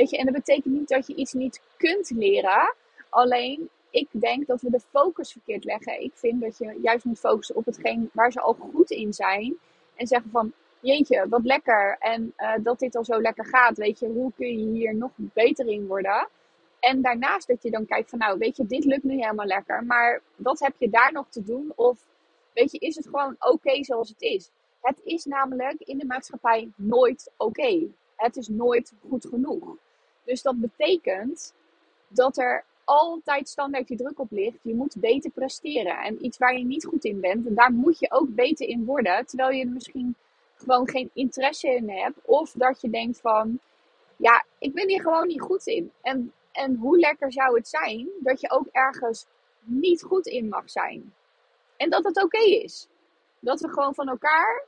Weet 0.00 0.10
je, 0.10 0.16
en 0.16 0.24
dat 0.24 0.34
betekent 0.34 0.74
niet 0.74 0.88
dat 0.88 1.06
je 1.06 1.14
iets 1.14 1.32
niet 1.32 1.60
kunt 1.76 2.10
leren. 2.10 2.74
Alleen 3.08 3.68
ik 3.90 4.08
denk 4.10 4.46
dat 4.46 4.60
we 4.60 4.70
de 4.70 4.80
focus 4.80 5.32
verkeerd 5.32 5.64
leggen. 5.64 6.02
Ik 6.02 6.12
vind 6.14 6.40
dat 6.40 6.58
je 6.58 6.78
juist 6.82 7.04
moet 7.04 7.18
focussen 7.18 7.56
op 7.56 7.64
hetgeen 7.64 8.10
waar 8.12 8.32
ze 8.32 8.40
al 8.40 8.52
goed 8.52 8.90
in 8.90 9.12
zijn. 9.12 9.56
En 9.94 10.06
zeggen 10.06 10.30
van, 10.30 10.52
jeetje, 10.80 11.28
wat 11.28 11.44
lekker. 11.44 11.96
En 11.98 12.34
uh, 12.36 12.52
dat 12.62 12.78
dit 12.78 12.96
al 12.96 13.04
zo 13.04 13.20
lekker 13.20 13.44
gaat. 13.46 13.76
Weet 13.76 13.98
je, 13.98 14.06
hoe 14.06 14.32
kun 14.36 14.58
je 14.58 14.78
hier 14.78 14.94
nog 14.94 15.10
beter 15.16 15.66
in 15.66 15.86
worden? 15.86 16.28
En 16.80 17.02
daarnaast 17.02 17.48
dat 17.48 17.62
je 17.62 17.70
dan 17.70 17.86
kijkt 17.86 18.10
van, 18.10 18.18
nou, 18.18 18.38
weet 18.38 18.56
je, 18.56 18.66
dit 18.66 18.84
lukt 18.84 19.04
nu 19.04 19.14
helemaal 19.14 19.46
lekker. 19.46 19.84
Maar 19.84 20.22
wat 20.36 20.60
heb 20.60 20.74
je 20.78 20.90
daar 20.90 21.12
nog 21.12 21.26
te 21.28 21.42
doen? 21.42 21.72
Of, 21.76 22.06
weet 22.54 22.72
je, 22.72 22.78
is 22.78 22.96
het 22.96 23.06
gewoon 23.06 23.36
oké 23.38 23.84
zoals 23.84 24.08
het 24.08 24.20
is? 24.22 24.50
Het 24.80 25.00
is 25.04 25.24
namelijk 25.24 25.80
in 25.80 25.98
de 25.98 26.06
maatschappij 26.06 26.68
nooit 26.76 27.32
oké. 27.36 27.86
Het 28.16 28.36
is 28.36 28.48
nooit 28.48 28.92
goed 29.08 29.26
genoeg. 29.26 29.76
Dus 30.30 30.42
dat 30.42 30.60
betekent 30.60 31.54
dat 32.08 32.38
er 32.38 32.64
altijd 32.84 33.48
standaard 33.48 33.88
die 33.88 33.96
druk 33.96 34.18
op 34.18 34.30
ligt. 34.30 34.58
Je 34.62 34.74
moet 34.74 34.96
beter 34.98 35.30
presteren. 35.30 35.98
En 35.98 36.24
iets 36.24 36.38
waar 36.38 36.58
je 36.58 36.64
niet 36.64 36.84
goed 36.84 37.04
in 37.04 37.20
bent, 37.20 37.46
en 37.46 37.54
daar 37.54 37.72
moet 37.72 37.98
je 37.98 38.10
ook 38.10 38.34
beter 38.34 38.68
in 38.68 38.84
worden. 38.84 39.26
Terwijl 39.26 39.50
je 39.50 39.64
er 39.64 39.70
misschien 39.70 40.14
gewoon 40.56 40.88
geen 40.88 41.10
interesse 41.12 41.68
in 41.68 41.90
hebt. 41.90 42.18
Of 42.24 42.52
dat 42.52 42.80
je 42.80 42.90
denkt 42.90 43.20
van, 43.20 43.60
ja, 44.16 44.44
ik 44.58 44.72
ben 44.72 44.88
hier 44.88 45.00
gewoon 45.00 45.26
niet 45.26 45.40
goed 45.40 45.66
in. 45.66 45.92
En, 46.02 46.32
en 46.52 46.74
hoe 46.74 46.98
lekker 46.98 47.32
zou 47.32 47.56
het 47.56 47.68
zijn 47.68 48.08
dat 48.20 48.40
je 48.40 48.50
ook 48.50 48.66
ergens 48.72 49.26
niet 49.60 50.02
goed 50.02 50.26
in 50.26 50.48
mag 50.48 50.70
zijn. 50.70 51.14
En 51.76 51.90
dat 51.90 52.04
het 52.04 52.22
oké 52.22 52.42
is. 52.42 52.88
Dat 53.38 53.60
we 53.60 53.68
gewoon 53.68 53.94
van 53.94 54.08
elkaar 54.08 54.64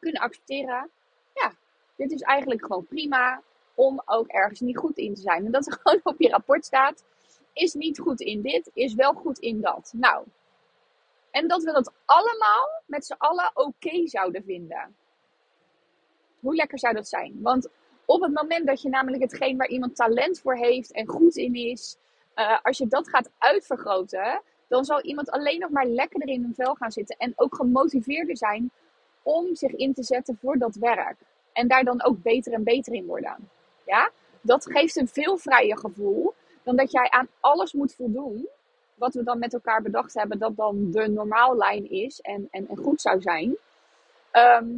kunnen 0.00 0.22
accepteren. 0.22 0.90
Ja, 1.34 1.54
dit 1.96 2.12
is 2.12 2.20
eigenlijk 2.20 2.62
gewoon 2.64 2.86
prima 2.86 3.42
om 3.78 4.02
ook 4.04 4.26
ergens 4.26 4.60
niet 4.60 4.78
goed 4.78 4.96
in 4.96 5.14
te 5.14 5.20
zijn. 5.20 5.44
En 5.44 5.52
dat 5.52 5.66
er 5.66 5.78
gewoon 5.82 6.00
op 6.02 6.20
je 6.20 6.28
rapport 6.28 6.64
staat, 6.64 7.04
is 7.52 7.74
niet 7.74 7.98
goed 7.98 8.20
in 8.20 8.42
dit, 8.42 8.70
is 8.74 8.94
wel 8.94 9.12
goed 9.12 9.38
in 9.38 9.60
dat. 9.60 9.92
Nou, 9.96 10.26
en 11.30 11.48
dat 11.48 11.62
we 11.62 11.72
dat 11.72 11.92
allemaal 12.04 12.82
met 12.86 13.06
z'n 13.06 13.14
allen 13.18 13.50
oké 13.54 14.06
zouden 14.06 14.42
vinden. 14.42 14.96
Hoe 16.40 16.54
lekker 16.54 16.78
zou 16.78 16.94
dat 16.94 17.08
zijn? 17.08 17.38
Want 17.42 17.68
op 18.04 18.20
het 18.20 18.32
moment 18.32 18.66
dat 18.66 18.82
je 18.82 18.88
namelijk 18.88 19.22
hetgeen 19.22 19.56
waar 19.56 19.68
iemand 19.68 19.96
talent 19.96 20.40
voor 20.40 20.56
heeft 20.56 20.92
en 20.92 21.06
goed 21.06 21.36
in 21.36 21.54
is, 21.54 21.96
uh, 22.34 22.58
als 22.62 22.78
je 22.78 22.86
dat 22.86 23.08
gaat 23.08 23.30
uitvergroten, 23.38 24.42
dan 24.68 24.84
zal 24.84 25.02
iemand 25.02 25.30
alleen 25.30 25.58
nog 25.58 25.70
maar 25.70 25.86
lekkerder 25.86 26.28
in 26.28 26.42
hun 26.42 26.54
vel 26.54 26.74
gaan 26.74 26.92
zitten 26.92 27.16
en 27.16 27.32
ook 27.36 27.54
gemotiveerder 27.54 28.36
zijn 28.36 28.70
om 29.22 29.54
zich 29.54 29.72
in 29.72 29.94
te 29.94 30.02
zetten 30.02 30.38
voor 30.40 30.58
dat 30.58 30.74
werk. 30.74 31.16
En 31.52 31.68
daar 31.68 31.84
dan 31.84 32.04
ook 32.04 32.22
beter 32.22 32.52
en 32.52 32.64
beter 32.64 32.92
in 32.92 33.06
worden. 33.06 33.50
Ja? 33.88 34.10
Dat 34.40 34.64
geeft 34.70 34.96
een 34.96 35.08
veel 35.08 35.36
vrijer 35.36 35.78
gevoel 35.78 36.34
dan 36.62 36.76
dat 36.76 36.90
jij 36.90 37.10
aan 37.10 37.28
alles 37.40 37.72
moet 37.72 37.94
voldoen 37.94 38.48
wat 38.94 39.14
we 39.14 39.22
dan 39.22 39.38
met 39.38 39.52
elkaar 39.52 39.82
bedacht 39.82 40.14
hebben, 40.14 40.38
dat 40.38 40.56
dan 40.56 40.90
de 40.90 41.08
normaallijn 41.08 41.90
is 41.90 42.20
en, 42.20 42.48
en, 42.50 42.68
en 42.68 42.76
goed 42.76 43.00
zou 43.00 43.20
zijn. 43.20 43.56
Ehm, 44.30 44.68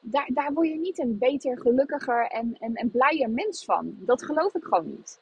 daar, 0.00 0.28
daar 0.32 0.52
word 0.52 0.68
je 0.68 0.78
niet 0.78 0.98
een 0.98 1.18
beter, 1.18 1.58
gelukkiger 1.58 2.26
en, 2.26 2.56
en, 2.60 2.74
en 2.74 2.90
blijer 2.90 3.30
mens 3.30 3.64
van. 3.64 3.96
Dat 3.98 4.22
geloof 4.22 4.54
ik 4.54 4.64
gewoon 4.64 4.90
niet. 4.90 5.20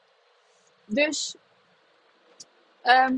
Dus, 0.85 1.37
ehm, 2.83 3.17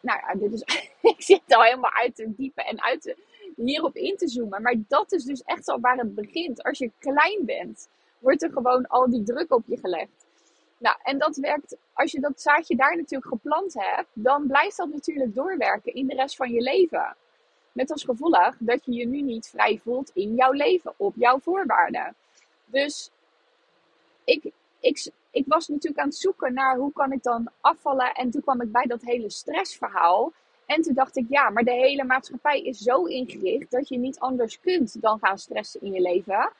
nou 0.00 0.20
ja, 0.20 0.34
dit 0.34 0.52
is, 0.52 0.62
ik 1.12 1.22
zit 1.22 1.42
al 1.46 1.62
helemaal 1.62 1.92
uit 1.94 2.14
te 2.14 2.34
diepen 2.36 2.64
en 2.64 2.82
uit 2.82 3.16
hierop 3.56 3.96
in 3.96 4.16
te 4.16 4.28
zoomen. 4.28 4.62
Maar 4.62 4.76
dat 4.88 5.12
is 5.12 5.24
dus 5.24 5.42
echt 5.42 5.68
al 5.68 5.80
waar 5.80 5.96
het 5.96 6.14
begint. 6.14 6.62
Als 6.62 6.78
je 6.78 6.90
klein 6.98 7.44
bent, 7.44 7.88
wordt 8.18 8.42
er 8.42 8.52
gewoon 8.52 8.86
al 8.86 9.10
die 9.10 9.22
druk 9.22 9.52
op 9.52 9.62
je 9.66 9.78
gelegd. 9.78 10.26
Nou, 10.78 10.96
en 11.02 11.18
dat 11.18 11.36
werkt, 11.36 11.76
als 11.92 12.12
je 12.12 12.20
dat 12.20 12.40
zaadje 12.40 12.76
daar 12.76 12.96
natuurlijk 12.96 13.30
geplant 13.30 13.74
hebt, 13.74 14.08
dan 14.12 14.46
blijft 14.46 14.76
dat 14.76 14.88
natuurlijk 14.88 15.34
doorwerken 15.34 15.94
in 15.94 16.06
de 16.06 16.14
rest 16.14 16.36
van 16.36 16.52
je 16.52 16.60
leven. 16.60 17.16
Met 17.72 17.90
als 17.90 18.04
gevolg 18.04 18.54
dat 18.58 18.84
je 18.84 18.92
je 18.92 19.06
nu 19.06 19.20
niet 19.20 19.48
vrij 19.48 19.80
voelt 19.82 20.10
in 20.14 20.34
jouw 20.34 20.52
leven, 20.52 20.94
op 20.96 21.14
jouw 21.16 21.38
voorwaarden. 21.38 22.14
Dus 22.64 23.10
ik, 24.24 24.50
ik, 24.80 25.10
ik 25.30 25.44
was 25.46 25.68
natuurlijk 25.68 26.02
aan 26.02 26.08
het 26.08 26.16
zoeken 26.16 26.54
naar 26.54 26.76
hoe 26.76 26.92
kan 26.92 27.12
ik 27.12 27.22
dan 27.22 27.48
afvallen. 27.60 28.14
En 28.14 28.30
toen 28.30 28.42
kwam 28.42 28.60
ik 28.60 28.72
bij 28.72 28.86
dat 28.86 29.02
hele 29.02 29.30
stressverhaal. 29.30 30.32
En 30.66 30.82
toen 30.82 30.94
dacht 30.94 31.16
ik, 31.16 31.26
ja, 31.28 31.50
maar 31.50 31.64
de 31.64 31.70
hele 31.70 32.04
maatschappij 32.04 32.62
is 32.62 32.78
zo 32.78 33.04
ingericht 33.04 33.70
dat 33.70 33.88
je 33.88 33.98
niet 33.98 34.18
anders 34.18 34.60
kunt 34.60 35.02
dan 35.02 35.18
gaan 35.18 35.38
stressen 35.38 35.80
in 35.80 35.92
je 35.92 36.00
leven. 36.00 36.52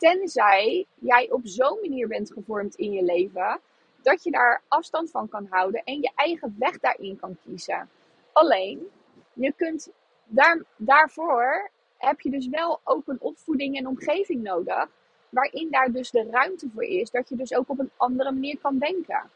Tenzij 0.00 0.86
jij 0.94 1.30
op 1.30 1.40
zo'n 1.44 1.78
manier 1.80 2.08
bent 2.08 2.32
gevormd 2.32 2.74
in 2.74 2.92
je 2.92 3.02
leven 3.02 3.60
dat 4.02 4.22
je 4.22 4.30
daar 4.30 4.62
afstand 4.68 5.10
van 5.10 5.28
kan 5.28 5.46
houden 5.50 5.84
en 5.84 6.00
je 6.00 6.10
eigen 6.14 6.56
weg 6.58 6.78
daarin 6.78 7.18
kan 7.20 7.36
kiezen. 7.44 7.88
Alleen, 8.32 8.88
je 9.32 9.52
kunt 9.56 9.90
daar, 10.24 10.62
daarvoor 10.76 11.70
heb 11.96 12.20
je 12.20 12.30
dus 12.30 12.48
wel 12.48 12.80
ook 12.84 13.08
een 13.08 13.20
opvoeding 13.20 13.76
en 13.76 13.86
omgeving 13.86 14.42
nodig. 14.42 14.88
Waarin 15.28 15.70
daar 15.70 15.92
dus 15.92 16.10
de 16.10 16.28
ruimte 16.30 16.68
voor 16.74 16.84
is 16.84 17.10
dat 17.10 17.28
je 17.28 17.36
dus 17.36 17.54
ook 17.54 17.68
op 17.68 17.78
een 17.78 17.90
andere 17.96 18.32
manier 18.32 18.58
kan 18.58 18.78
denken. 18.78 19.30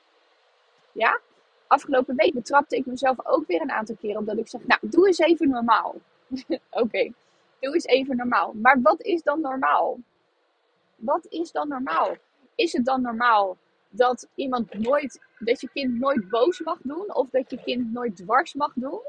Ja? 0.92 1.20
Afgelopen 1.66 2.16
week 2.16 2.34
betrapte 2.34 2.76
ik 2.76 2.86
mezelf 2.86 3.26
ook 3.26 3.46
weer 3.46 3.60
een 3.60 3.72
aantal 3.72 3.96
keren 4.00 4.18
omdat 4.18 4.38
ik 4.38 4.48
zeg, 4.48 4.66
nou, 4.66 4.80
doe 4.82 5.06
eens 5.06 5.18
even 5.18 5.48
normaal. 5.48 5.94
Oké, 6.70 7.12
doe 7.60 7.74
eens 7.74 7.86
even 7.86 8.16
normaal. 8.16 8.52
Maar 8.52 8.82
wat 8.82 9.02
is 9.02 9.22
dan 9.22 9.40
normaal? 9.40 9.98
Wat 11.04 11.26
is 11.28 11.52
dan 11.52 11.68
normaal? 11.68 12.16
Is 12.54 12.72
het 12.72 12.84
dan 12.84 13.02
normaal 13.02 13.56
dat 13.88 14.28
iemand 14.34 14.74
nooit, 14.74 15.20
dat 15.38 15.60
je 15.60 15.68
kind 15.72 15.98
nooit 15.98 16.28
boos 16.28 16.60
mag 16.60 16.78
doen 16.82 17.14
of 17.14 17.28
dat 17.30 17.50
je 17.50 17.62
kind 17.62 17.92
nooit 17.92 18.16
dwars 18.16 18.54
mag 18.54 18.72
doen? 18.74 19.00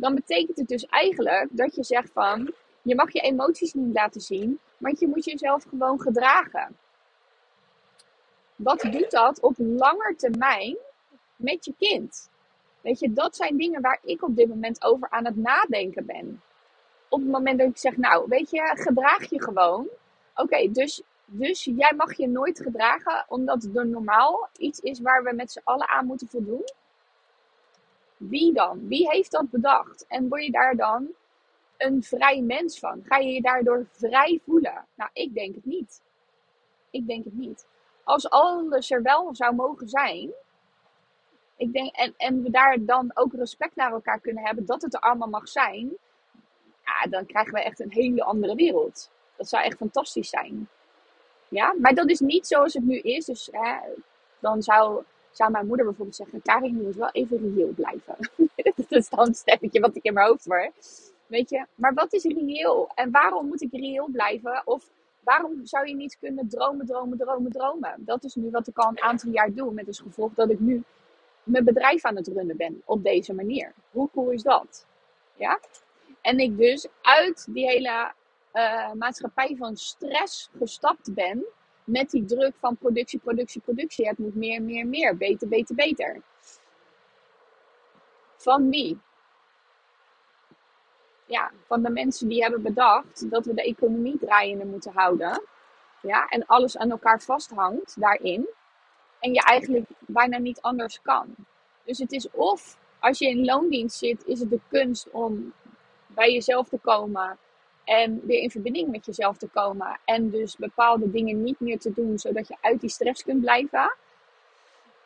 dan 0.00 0.14
betekent 0.14 0.58
het 0.58 0.68
dus 0.68 0.86
eigenlijk 0.86 1.48
dat 1.50 1.74
je 1.74 1.84
zegt 1.84 2.10
van, 2.12 2.52
je 2.82 2.94
mag 2.94 3.12
je 3.12 3.20
emoties 3.20 3.72
niet 3.72 3.94
laten 3.94 4.20
zien, 4.20 4.58
maar 4.78 4.92
je 4.98 5.08
moet 5.08 5.24
jezelf 5.24 5.64
gewoon 5.68 6.00
gedragen. 6.00 6.76
Wat 8.56 8.80
doet 8.80 9.10
dat 9.10 9.40
op 9.40 9.54
lange 9.58 10.14
termijn 10.16 10.76
met 11.36 11.64
je 11.64 11.74
kind? 11.78 12.30
Weet 12.80 12.98
je, 12.98 13.12
dat 13.12 13.36
zijn 13.36 13.56
dingen 13.56 13.80
waar 13.80 13.98
ik 14.02 14.22
op 14.22 14.36
dit 14.36 14.48
moment 14.48 14.84
over 14.84 15.10
aan 15.10 15.24
het 15.24 15.36
nadenken 15.36 16.06
ben. 16.06 16.42
Op 17.08 17.20
het 17.20 17.30
moment 17.30 17.58
dat 17.58 17.68
ik 17.68 17.78
zeg, 17.78 17.96
nou, 17.96 18.24
weet 18.28 18.50
je, 18.50 18.72
gedraag 18.74 19.30
je 19.30 19.42
gewoon. 19.42 19.88
Oké, 20.40 20.70
dus, 20.72 21.02
dus 21.24 21.64
jij 21.64 21.92
mag 21.96 22.16
je 22.16 22.28
nooit 22.28 22.60
gedragen 22.60 23.24
omdat 23.28 23.62
het 23.62 23.72
normaal 23.72 24.48
iets 24.58 24.78
is 24.80 25.00
waar 25.00 25.22
we 25.22 25.32
met 25.34 25.52
z'n 25.52 25.60
allen 25.64 25.88
aan 25.88 26.06
moeten 26.06 26.28
voldoen. 26.28 26.64
Wie 28.16 28.52
dan? 28.52 28.88
Wie 28.88 29.10
heeft 29.10 29.30
dat 29.30 29.50
bedacht? 29.50 30.06
En 30.08 30.28
word 30.28 30.44
je 30.44 30.50
daar 30.50 30.76
dan 30.76 31.08
een 31.76 32.02
vrij 32.02 32.40
mens 32.40 32.78
van? 32.78 33.02
Ga 33.04 33.16
je 33.16 33.32
je 33.32 33.42
daardoor 33.42 33.86
vrij 33.90 34.40
voelen? 34.44 34.86
Nou, 34.94 35.10
ik 35.12 35.34
denk 35.34 35.54
het 35.54 35.64
niet. 35.64 36.02
Ik 36.90 37.06
denk 37.06 37.24
het 37.24 37.34
niet. 37.34 37.66
Als 38.04 38.30
alles 38.30 38.90
er 38.90 39.02
wel 39.02 39.34
zou 39.34 39.54
mogen 39.54 39.88
zijn, 39.88 40.32
ik 41.56 41.72
denk, 41.72 41.94
en, 41.94 42.14
en 42.16 42.42
we 42.42 42.50
daar 42.50 42.84
dan 42.84 43.10
ook 43.14 43.32
respect 43.32 43.76
naar 43.76 43.92
elkaar 43.92 44.20
kunnen 44.20 44.44
hebben 44.44 44.66
dat 44.66 44.82
het 44.82 44.94
er 44.94 45.00
allemaal 45.00 45.28
mag 45.28 45.48
zijn, 45.48 45.96
ja, 46.84 47.10
dan 47.10 47.26
krijgen 47.26 47.52
we 47.52 47.62
echt 47.62 47.80
een 47.80 47.92
hele 47.92 48.24
andere 48.24 48.54
wereld. 48.54 49.10
Dat 49.40 49.48
zou 49.48 49.64
echt 49.64 49.76
fantastisch 49.76 50.28
zijn. 50.28 50.68
Ja, 51.48 51.74
maar 51.78 51.94
dat 51.94 52.08
is 52.08 52.20
niet 52.20 52.46
zoals 52.46 52.74
het 52.74 52.84
nu 52.84 52.98
is. 52.98 53.24
Dus 53.24 53.48
hè, 53.52 53.76
dan 54.38 54.62
zou 54.62 55.02
zou 55.30 55.50
mijn 55.50 55.66
moeder 55.66 55.86
bijvoorbeeld 55.86 56.16
zeggen: 56.16 56.42
Karin, 56.42 56.76
je 56.76 56.82
moet 56.82 56.96
wel 56.96 57.10
even 57.10 57.54
reëel 57.54 57.72
blijven. 57.74 58.16
dat 58.76 58.90
is 58.90 59.08
dan 59.08 59.26
een 59.26 59.34
stemmetje 59.34 59.80
wat 59.80 59.96
ik 59.96 60.04
in 60.04 60.12
mijn 60.12 60.26
hoofd 60.26 60.44
hoor. 60.44 60.70
Weet 61.26 61.50
je, 61.50 61.66
maar 61.74 61.94
wat 61.94 62.12
is 62.12 62.24
reëel? 62.24 62.90
En 62.94 63.10
waarom 63.10 63.46
moet 63.46 63.62
ik 63.62 63.72
reëel 63.72 64.08
blijven? 64.12 64.62
Of 64.64 64.90
waarom 65.20 65.66
zou 65.66 65.88
je 65.88 65.94
niet 65.94 66.18
kunnen 66.18 66.48
dromen, 66.48 66.86
dromen, 66.86 67.18
dromen, 67.18 67.50
dromen? 67.52 67.94
Dat 67.98 68.24
is 68.24 68.34
nu 68.34 68.50
wat 68.50 68.68
ik 68.68 68.78
al 68.78 68.88
een 68.88 69.02
aantal 69.02 69.30
jaar 69.30 69.52
doe. 69.52 69.72
Met 69.72 69.86
als 69.86 70.00
gevolg 70.00 70.34
dat 70.34 70.50
ik 70.50 70.60
nu 70.60 70.82
mijn 71.42 71.64
bedrijf 71.64 72.04
aan 72.04 72.16
het 72.16 72.28
runnen 72.28 72.56
ben 72.56 72.82
op 72.84 73.02
deze 73.02 73.34
manier. 73.34 73.72
Hoe 73.90 74.10
cool 74.12 74.30
is 74.30 74.42
dat? 74.42 74.86
Ja? 75.36 75.60
En 76.20 76.38
ik 76.38 76.58
dus 76.58 76.86
uit 77.02 77.46
die 77.50 77.66
hele 77.66 78.12
uh, 78.52 78.92
maatschappij 78.92 79.56
van 79.58 79.76
stress 79.76 80.50
gestapt 80.58 81.14
ben 81.14 81.44
met 81.84 82.10
die 82.10 82.24
druk 82.24 82.54
van 82.58 82.76
productie, 82.76 83.18
productie, 83.18 83.60
productie. 83.60 84.08
Het 84.08 84.18
moet 84.18 84.34
meer, 84.34 84.62
meer, 84.62 84.86
meer. 84.86 85.16
Beter, 85.16 85.48
beter, 85.48 85.74
beter. 85.74 86.22
Van 88.36 88.70
wie? 88.70 88.98
Ja, 91.26 91.50
van 91.66 91.82
de 91.82 91.90
mensen 91.90 92.28
die 92.28 92.42
hebben 92.42 92.62
bedacht 92.62 93.30
dat 93.30 93.44
we 93.44 93.54
de 93.54 93.62
economie 93.62 94.18
draaiende 94.18 94.64
moeten 94.64 94.92
houden. 94.92 95.42
Ja, 96.02 96.26
en 96.26 96.46
alles 96.46 96.76
aan 96.76 96.90
elkaar 96.90 97.20
vasthangt 97.20 98.00
daarin. 98.00 98.48
En 99.20 99.32
je 99.32 99.42
eigenlijk 99.42 99.88
bijna 99.98 100.38
niet 100.38 100.60
anders 100.60 101.02
kan. 101.02 101.34
Dus 101.84 101.98
het 101.98 102.12
is 102.12 102.30
of 102.30 102.78
als 103.00 103.18
je 103.18 103.28
in 103.28 103.44
loondienst 103.44 103.98
zit, 103.98 104.26
is 104.26 104.40
het 104.40 104.50
de 104.50 104.60
kunst 104.68 105.10
om 105.10 105.52
bij 106.06 106.32
jezelf 106.32 106.68
te 106.68 106.78
komen 106.78 107.38
en 107.90 108.20
weer 108.26 108.40
in 108.40 108.50
verbinding 108.50 108.90
met 108.90 109.06
jezelf 109.06 109.36
te 109.36 109.48
komen. 109.48 110.00
En 110.04 110.30
dus 110.30 110.56
bepaalde 110.56 111.10
dingen 111.10 111.42
niet 111.42 111.60
meer 111.60 111.78
te 111.78 111.92
doen, 111.92 112.18
zodat 112.18 112.48
je 112.48 112.56
uit 112.60 112.80
die 112.80 112.90
stress 112.90 113.22
kunt 113.22 113.40
blijven. 113.40 113.96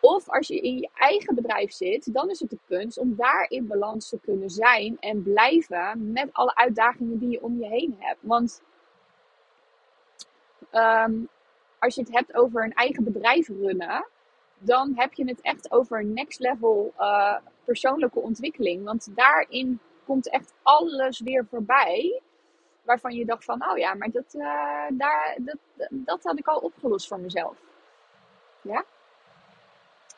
Of 0.00 0.28
als 0.28 0.48
je 0.48 0.60
in 0.60 0.78
je 0.78 0.88
eigen 0.94 1.34
bedrijf 1.34 1.72
zit, 1.72 2.12
dan 2.12 2.30
is 2.30 2.40
het 2.40 2.50
de 2.50 2.58
kunst 2.66 2.98
om 2.98 3.14
daar 3.16 3.46
in 3.48 3.66
balans 3.66 4.08
te 4.08 4.18
kunnen 4.22 4.50
zijn 4.50 4.96
en 5.00 5.22
blijven 5.22 6.12
met 6.12 6.28
alle 6.32 6.54
uitdagingen 6.54 7.18
die 7.18 7.30
je 7.30 7.42
om 7.42 7.58
je 7.58 7.66
heen 7.66 7.96
hebt. 7.98 8.18
Want 8.20 8.62
ehm, 10.70 11.14
als 11.78 11.94
je 11.94 12.00
het 12.00 12.12
hebt 12.12 12.34
over 12.34 12.64
een 12.64 12.74
eigen 12.74 13.04
bedrijf 13.04 13.48
runnen, 13.48 14.06
dan 14.58 14.92
heb 14.94 15.12
je 15.12 15.24
het 15.24 15.40
echt 15.40 15.72
over 15.72 16.04
next 16.04 16.40
level 16.40 16.92
uh, 16.98 17.36
persoonlijke 17.64 18.20
ontwikkeling. 18.20 18.84
Want 18.84 19.08
daarin 19.14 19.80
komt 20.06 20.30
echt 20.30 20.52
alles 20.62 21.20
weer 21.20 21.46
voorbij 21.50 22.22
waarvan 22.84 23.14
je 23.14 23.24
dacht 23.24 23.44
van, 23.44 23.70
oh 23.70 23.78
ja, 23.78 23.94
maar 23.94 24.10
dat, 24.10 24.34
uh, 24.34 24.86
daar, 24.92 25.36
dat, 25.38 25.56
dat 25.90 26.22
had 26.22 26.38
ik 26.38 26.46
al 26.46 26.58
opgelost 26.58 27.08
voor 27.08 27.20
mezelf. 27.20 27.56
Ja? 28.62 28.84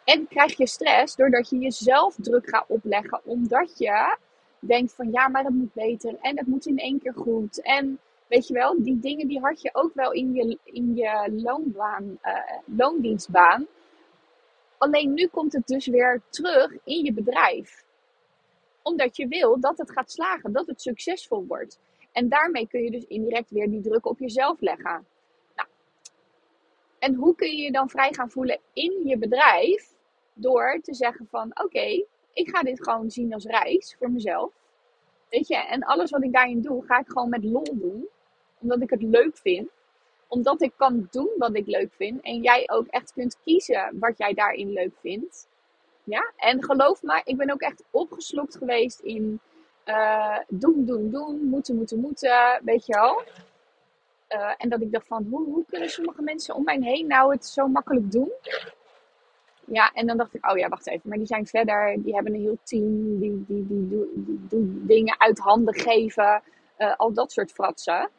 En 0.04 0.28
krijg 0.28 0.56
je 0.56 0.66
stress 0.66 1.16
doordat 1.16 1.48
je 1.48 1.58
jezelf 1.58 2.14
druk 2.14 2.48
gaat 2.48 2.64
opleggen, 2.66 3.20
omdat 3.24 3.78
je 3.78 4.16
denkt 4.58 4.94
van, 4.94 5.10
ja, 5.10 5.28
maar 5.28 5.42
dat 5.42 5.52
moet 5.52 5.72
beter 5.72 6.16
en 6.20 6.36
dat 6.36 6.46
moet 6.46 6.66
in 6.66 6.78
één 6.78 6.98
keer 6.98 7.14
goed. 7.14 7.62
En 7.62 7.98
weet 8.26 8.46
je 8.46 8.54
wel, 8.54 8.82
die 8.82 8.98
dingen 8.98 9.28
die 9.28 9.40
had 9.40 9.62
je 9.62 9.70
ook 9.72 9.94
wel 9.94 10.12
in 10.12 10.34
je, 10.34 10.58
in 10.62 10.94
je 10.94 11.32
loonbaan, 11.42 12.18
uh, 12.22 12.38
loondienstbaan. 12.64 13.66
Alleen 14.78 15.14
nu 15.14 15.26
komt 15.26 15.52
het 15.52 15.66
dus 15.66 15.86
weer 15.86 16.22
terug 16.28 16.72
in 16.84 17.04
je 17.04 17.12
bedrijf. 17.12 17.84
Omdat 18.82 19.16
je 19.16 19.28
wil 19.28 19.60
dat 19.60 19.78
het 19.78 19.90
gaat 19.90 20.10
slagen, 20.10 20.52
dat 20.52 20.66
het 20.66 20.80
succesvol 20.80 21.44
wordt. 21.46 21.78
En 22.16 22.28
daarmee 22.28 22.66
kun 22.68 22.82
je 22.82 22.90
dus 22.90 23.06
indirect 23.06 23.50
weer 23.50 23.70
die 23.70 23.80
druk 23.80 24.06
op 24.06 24.18
jezelf 24.18 24.60
leggen. 24.60 25.06
Nou, 25.56 25.68
en 26.98 27.14
hoe 27.14 27.34
kun 27.34 27.56
je 27.56 27.62
je 27.62 27.72
dan 27.72 27.88
vrij 27.88 28.12
gaan 28.12 28.30
voelen 28.30 28.58
in 28.72 29.00
je 29.04 29.18
bedrijf? 29.18 29.94
Door 30.32 30.80
te 30.82 30.94
zeggen 30.94 31.26
van 31.30 31.50
oké, 31.62 32.04
ik 32.32 32.48
ga 32.48 32.62
dit 32.62 32.82
gewoon 32.82 33.10
zien 33.10 33.34
als 33.34 33.44
reis 33.44 33.96
voor 33.98 34.10
mezelf. 34.10 34.52
Weet 35.30 35.48
je, 35.48 35.56
en 35.56 35.82
alles 35.82 36.10
wat 36.10 36.22
ik 36.22 36.32
daarin 36.32 36.60
doe, 36.60 36.84
ga 36.84 36.98
ik 36.98 37.08
gewoon 37.08 37.28
met 37.28 37.44
lol 37.44 37.68
doen. 37.72 38.08
Omdat 38.58 38.82
ik 38.82 38.90
het 38.90 39.02
leuk 39.02 39.36
vind. 39.36 39.68
Omdat 40.28 40.62
ik 40.62 40.72
kan 40.76 41.08
doen 41.10 41.30
wat 41.38 41.56
ik 41.56 41.66
leuk 41.66 41.92
vind. 41.92 42.20
En 42.20 42.42
jij 42.42 42.70
ook 42.70 42.86
echt 42.86 43.12
kunt 43.12 43.38
kiezen 43.44 43.98
wat 43.98 44.18
jij 44.18 44.34
daarin 44.34 44.72
leuk 44.72 44.96
vindt. 45.00 45.48
Ja, 46.04 46.32
en 46.36 46.64
geloof 46.64 47.02
me, 47.02 47.20
ik 47.24 47.36
ben 47.36 47.50
ook 47.50 47.60
echt 47.60 47.84
opgeslokt 47.90 48.56
geweest 48.56 49.00
in 49.00 49.40
uh, 49.86 50.38
doen, 50.48 50.84
doen, 50.84 51.10
doen, 51.10 51.44
moeten, 51.44 51.76
moeten, 51.76 52.00
moeten, 52.00 52.60
weet 52.64 52.86
je 52.86 52.92
wel. 52.92 53.22
Uh, 54.28 54.54
en 54.56 54.68
dat 54.68 54.80
ik 54.80 54.92
dacht 54.92 55.06
van, 55.06 55.26
hoe, 55.30 55.44
hoe 55.44 55.64
kunnen 55.66 55.90
sommige 55.90 56.22
mensen 56.22 56.54
om 56.54 56.64
mij 56.64 56.78
heen 56.80 57.06
nou 57.06 57.32
het 57.32 57.46
zo 57.46 57.68
makkelijk 57.68 58.12
doen? 58.12 58.32
Ja, 59.64 59.92
en 59.92 60.06
dan 60.06 60.16
dacht 60.16 60.34
ik, 60.34 60.50
oh 60.50 60.58
ja, 60.58 60.68
wacht 60.68 60.86
even. 60.86 61.08
Maar 61.08 61.18
die 61.18 61.26
zijn 61.26 61.46
verder, 61.46 62.02
die 62.02 62.14
hebben 62.14 62.34
een 62.34 62.40
heel 62.40 62.58
team, 62.62 63.18
die, 63.18 63.44
die, 63.46 63.66
die, 63.66 63.88
doen, 63.88 64.46
doen 64.48 64.82
dingen 64.86 65.20
uit 65.20 65.38
handen 65.38 65.74
geven. 65.74 66.42
Uh, 66.78 66.96
al 66.96 67.12
dat 67.12 67.32
soort 67.32 67.52
fratsen. 67.52 68.10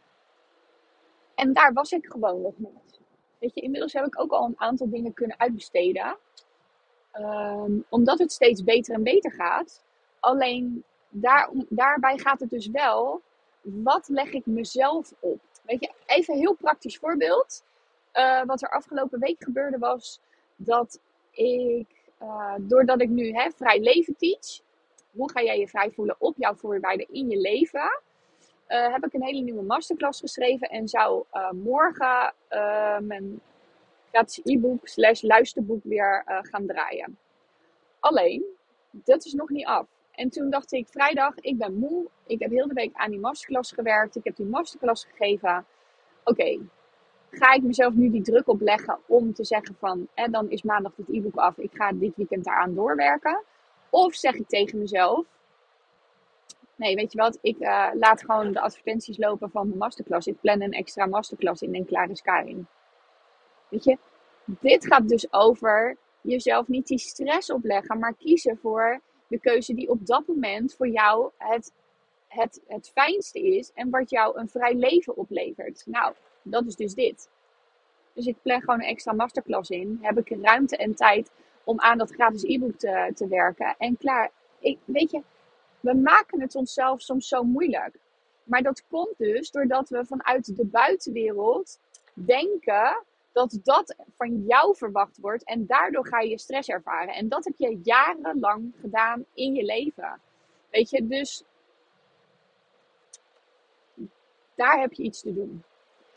En 1.36 1.54
daar 1.54 1.74
was 1.74 1.92
ik 1.92 2.06
gewoon 2.06 2.42
nog 2.42 2.54
niet. 2.58 3.00
Weet 3.40 3.54
je, 3.54 3.62
inmiddels 3.62 3.94
heb 3.94 4.06
ik 4.06 4.20
ook 4.22 4.32
al 4.32 4.46
een 4.46 4.60
aantal 4.60 4.90
dingen 4.90 5.14
kunnen 5.14 5.40
uitbesteden. 5.40 6.18
Um, 7.20 7.86
omdat 7.90 8.20
het 8.20 8.32
steeds 8.32 8.64
beter 8.64 8.94
en 8.94 9.04
beter 9.04 9.32
gaat. 9.32 9.84
Alleen 10.20 10.84
daar, 11.22 11.50
daarbij 11.70 12.18
gaat 12.18 12.40
het 12.40 12.50
dus 12.50 12.68
wel, 12.68 13.22
wat 13.62 14.08
leg 14.08 14.32
ik 14.32 14.46
mezelf 14.46 15.14
op? 15.20 15.40
Weet 15.64 15.80
je, 15.80 15.92
even 16.06 16.34
een 16.34 16.40
heel 16.40 16.54
praktisch 16.54 16.98
voorbeeld. 16.98 17.64
Uh, 18.14 18.44
wat 18.44 18.62
er 18.62 18.70
afgelopen 18.70 19.20
week 19.20 19.44
gebeurde 19.44 19.78
was 19.78 20.22
dat 20.56 21.00
ik, 21.32 21.88
uh, 22.22 22.54
doordat 22.60 23.02
ik 23.02 23.10
nu 23.10 23.32
hè, 23.32 23.50
vrij 23.52 23.80
leven 23.80 24.16
teach, 24.18 24.60
hoe 25.12 25.32
ga 25.32 25.42
jij 25.44 25.60
je 25.60 25.68
vrij 25.68 25.92
voelen 25.92 26.16
op 26.20 26.36
jouw 26.38 26.56
voorwaarden 26.56 27.08
in 27.12 27.30
je 27.30 27.38
leven, 27.38 28.02
uh, 28.68 28.92
heb 28.92 29.06
ik 29.06 29.14
een 29.14 29.24
hele 29.24 29.42
nieuwe 29.42 29.64
masterclass 29.64 30.20
geschreven 30.20 30.70
en 30.70 30.88
zou 30.88 31.24
morgen 31.52 32.34
mijn 33.00 33.42
gratis 34.12 34.42
e-book 34.44 34.88
slash 34.88 35.22
luisterboek 35.22 35.84
weer 35.84 36.24
gaan 36.26 36.66
draaien. 36.66 37.18
Alleen, 38.00 38.44
dat 38.92 39.26
is 39.26 39.34
nog 39.34 39.50
niet 39.50 39.66
af. 39.66 39.97
En 40.18 40.30
toen 40.30 40.50
dacht 40.50 40.72
ik, 40.72 40.88
vrijdag, 40.88 41.36
ik 41.36 41.58
ben 41.58 41.78
moe. 41.78 42.08
Ik 42.26 42.40
heb 42.40 42.52
heel 42.52 42.68
de 42.68 42.74
week 42.74 42.94
aan 42.94 43.12
die 43.12 43.20
masterclass 43.20 43.72
gewerkt. 43.72 44.16
Ik 44.16 44.24
heb 44.24 44.36
die 44.36 44.46
masterclass 44.46 45.06
gegeven. 45.06 45.66
Oké, 46.24 46.60
ga 47.32 47.54
ik 47.54 47.64
mezelf 47.64 47.94
nu 47.94 48.10
die 48.10 48.22
druk 48.22 48.48
opleggen 48.48 49.00
om 49.06 49.34
te 49.34 49.44
zeggen 49.44 49.76
van, 49.80 50.08
en 50.14 50.32
dan 50.32 50.50
is 50.50 50.62
maandag 50.62 50.96
het 50.96 51.10
e-book 51.10 51.36
af. 51.36 51.58
Ik 51.58 51.72
ga 51.74 51.92
dit 51.92 52.16
weekend 52.16 52.44
daaraan 52.44 52.76
doorwerken. 52.76 53.44
Of 53.90 54.14
zeg 54.16 54.36
ik 54.36 54.48
tegen 54.48 54.80
mezelf, 54.80 55.26
nee, 56.76 56.96
weet 56.96 57.12
je 57.12 57.18
wat, 57.18 57.38
ik 57.42 57.60
uh, 57.60 57.90
laat 57.94 58.22
gewoon 58.22 58.52
de 58.52 58.62
advertenties 58.62 59.18
lopen 59.18 59.50
van 59.50 59.68
mijn 59.68 59.80
masterclass. 59.80 60.28
Ik 60.28 60.42
plan 60.42 60.62
een 60.62 60.72
extra 60.72 61.06
masterclass 61.06 61.62
in 61.62 61.76
en 61.76 61.86
klaar 61.86 62.10
is 62.10 62.22
Karin. 62.22 62.68
Weet 63.70 63.84
je, 63.84 63.98
dit 64.46 64.88
gaat 64.88 65.10
dus 65.10 65.34
over 65.34 65.98
jezelf 66.22 66.68
niet 66.68 66.88
die 66.88 67.00
stress 67.00 67.52
opleggen, 67.52 68.00
maar 68.00 68.14
kiezen 68.14 68.58
voor 68.62 69.02
de 69.28 69.40
keuze 69.40 69.74
die 69.74 69.90
op 69.90 70.06
dat 70.06 70.28
moment 70.28 70.76
voor 70.76 70.88
jou 70.88 71.32
het, 71.38 71.72
het, 72.28 72.62
het 72.68 72.92
fijnste 72.94 73.40
is 73.40 73.72
en 73.74 73.90
wat 73.90 74.10
jou 74.10 74.40
een 74.40 74.50
vrij 74.50 74.74
leven 74.74 75.18
oplevert. 75.18 75.84
Nou, 75.86 76.14
dat 76.42 76.66
is 76.66 76.76
dus 76.76 76.94
dit. 76.94 77.30
Dus 78.14 78.26
ik 78.26 78.36
plan 78.42 78.60
gewoon 78.60 78.82
een 78.82 78.88
extra 78.88 79.14
masterclass 79.14 79.70
in. 79.70 80.00
Heb 80.02 80.18
ik 80.18 80.38
ruimte 80.42 80.78
en 80.78 80.96
tijd 80.96 81.32
om 81.64 81.80
aan 81.80 81.98
dat 81.98 82.12
gratis 82.12 82.44
e-book 82.44 82.78
te, 82.78 83.12
te 83.16 83.28
werken. 83.28 83.76
En 83.78 83.98
klaar. 83.98 84.32
Ik, 84.60 84.78
weet 84.86 85.12
je, 85.12 85.22
we 85.80 85.94
maken 85.94 86.42
het 86.42 86.56
onszelf 86.56 87.02
soms 87.02 87.28
zo 87.28 87.44
moeilijk. 87.44 87.96
Maar 88.44 88.62
dat 88.62 88.84
komt 88.90 89.18
dus 89.18 89.52
doordat 89.52 89.90
we 89.90 90.06
vanuit 90.06 90.56
de 90.58 90.66
buitenwereld 90.66 91.80
denken 92.14 93.04
dat 93.38 93.60
dat 93.64 93.96
van 94.16 94.44
jou 94.48 94.76
verwacht 94.76 95.18
wordt 95.18 95.44
en 95.44 95.66
daardoor 95.66 96.08
ga 96.08 96.20
je 96.20 96.40
stress 96.40 96.70
ervaren. 96.70 97.14
En 97.14 97.30
dat 97.30 97.46
heb 97.46 97.54
je 97.58 97.80
jarenlang 97.84 98.74
gedaan 98.80 99.26
in 99.34 99.54
je 99.54 99.64
leven. 99.64 100.22
Weet 100.70 100.90
je, 100.90 101.08
dus 101.08 101.44
daar 104.56 104.80
heb 104.80 104.94
je 104.94 105.04
iets 105.04 105.22
te 105.22 105.34
doen. 105.34 105.64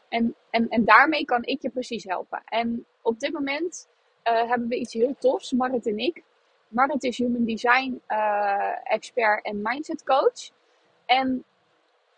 En, 0.08 0.34
en, 0.50 0.68
en 0.68 0.84
daarmee 0.84 1.24
kan 1.24 1.44
ik 1.44 1.62
je 1.62 1.70
precies 1.70 2.04
helpen. 2.04 2.42
En 2.44 2.84
op 3.02 3.20
dit 3.20 3.32
moment 3.32 3.88
uh, 4.24 4.48
hebben 4.48 4.68
we 4.68 4.76
iets 4.76 4.92
heel 4.92 5.16
tofs, 5.18 5.52
Marit 5.52 5.86
en 5.86 5.98
ik. 5.98 6.22
Marit 6.68 7.02
is 7.02 7.18
Human 7.18 7.44
Design 7.44 8.02
uh, 8.08 8.92
expert 8.92 9.44
en 9.44 9.62
mindset 9.62 10.04
coach. 10.04 10.50
En 11.06 11.44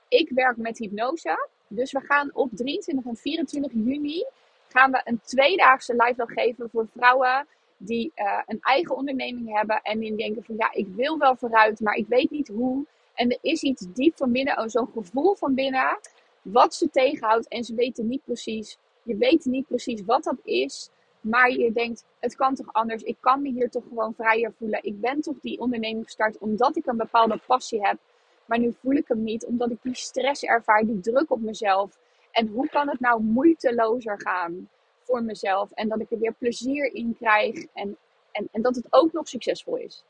ik 0.09 0.31
werk 0.31 0.57
met 0.57 0.79
hypnose. 0.79 1.49
Dus 1.69 1.93
we 1.93 2.01
gaan 2.01 2.31
op 2.35 2.51
23 2.53 3.05
en 3.05 3.17
24 3.17 3.73
juni 3.73 4.25
gaan 4.73 4.91
we 4.91 5.01
een 5.05 5.21
tweedaagse 5.25 5.93
live 5.93 6.15
wel 6.17 6.27
geven 6.27 6.71
voor 6.71 6.87
vrouwen 6.97 7.47
die 7.77 8.13
uh, 8.17 8.41
een 8.47 8.61
eigen 8.61 8.97
onderneming 8.97 9.57
hebben 9.57 9.81
en 9.83 9.99
die 9.99 10.17
denken 10.17 10.45
van 10.45 10.55
ja, 10.59 10.73
ik 10.73 10.87
wil 10.97 11.19
wel 11.19 11.37
vooruit, 11.37 11.81
maar 11.81 11.95
ik 11.95 12.07
weet 12.07 12.31
niet 12.31 12.49
hoe. 12.49 12.85
En 13.15 13.31
er 13.31 13.39
is 13.41 13.63
iets 13.63 13.87
diep 13.95 14.17
van 14.17 14.33
binnen, 14.33 14.59
oh, 14.59 14.67
zo'n 14.67 14.91
gevoel 14.95 15.35
van 15.35 15.55
binnen, 15.55 15.99
wat 16.43 16.75
ze 16.75 16.91
tegenhoudt 16.91 17.49
en 17.49 17.65
ze 17.65 17.75
weten 17.75 18.09
niet 18.09 18.25
precies. 18.25 18.79
Je 19.03 19.17
weet 19.17 19.45
niet 19.45 19.67
precies 19.67 20.05
wat 20.05 20.25
dat 20.25 20.39
is, 20.45 20.91
maar 21.21 21.51
je 21.51 21.73
denkt, 21.73 22.05
het 22.19 22.37
kan 22.37 22.55
toch 22.55 22.73
anders? 22.73 23.03
Ik 23.03 23.17
kan 23.21 23.43
me 23.43 23.51
hier 23.51 23.71
toch 23.71 23.85
gewoon 23.89 24.15
vrijer 24.15 24.53
voelen. 24.59 24.83
Ik 24.83 25.01
ben 25.01 25.21
toch 25.21 25.37
die 25.41 25.61
onderneming 25.61 26.05
gestart 26.05 26.39
omdat 26.39 26.77
ik 26.77 26.87
een 26.87 26.97
bepaalde 26.97 27.41
passie 27.47 27.87
heb. 27.87 27.99
Maar 28.47 28.59
nu 28.59 28.75
voel 28.81 28.93
ik 28.93 29.09
hem 29.09 29.23
niet, 29.23 29.45
omdat 29.45 29.71
ik 29.71 29.79
die 29.83 29.95
stress 29.95 30.43
ervaar, 30.43 30.85
die 30.85 31.01
druk 31.01 31.31
op 31.31 31.41
mezelf. 31.41 31.99
En 32.33 32.47
hoe 32.47 32.69
kan 32.69 32.89
het 32.89 33.01
nou 33.01 33.23
moeitelozer 33.23 34.21
gaan 34.21 34.69
voor 35.01 35.23
mezelf? 35.23 35.71
En 35.71 35.89
dat 35.89 36.01
ik 36.01 36.11
er 36.11 36.19
weer 36.19 36.33
plezier 36.33 36.95
in 36.95 37.17
krijg 37.19 37.67
en, 37.75 37.97
en, 38.33 38.49
en 38.53 38.63
dat 38.63 38.75
het 38.75 38.87
ook 38.91 39.13
nog 39.13 39.29
succesvol 39.29 39.77
is. 39.77 40.05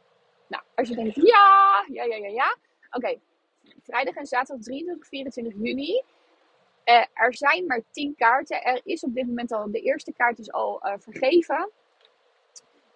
Nou, 0.46 0.62
als 0.74 0.88
je 0.88 0.94
denkt, 0.94 1.14
ja, 1.14 1.84
ja, 1.92 2.04
ja, 2.04 2.16
ja, 2.16 2.28
ja. 2.28 2.56
Oké, 2.90 3.18
vrijdag 3.82 4.14
en 4.14 4.26
zaterdag 4.26 4.64
23, 4.64 5.08
24 5.08 5.54
juni. 5.62 6.02
Uh, 6.84 7.04
er 7.12 7.36
zijn 7.36 7.66
maar 7.66 7.82
10 7.90 8.14
kaarten. 8.16 8.62
Er 8.62 8.80
is 8.84 9.02
op 9.02 9.14
dit 9.14 9.26
moment 9.26 9.52
al, 9.52 9.70
de 9.70 9.80
eerste 9.80 10.12
kaart 10.12 10.38
is 10.38 10.52
al 10.52 10.80
uh, 10.86 10.92
vergeven. 10.98 11.70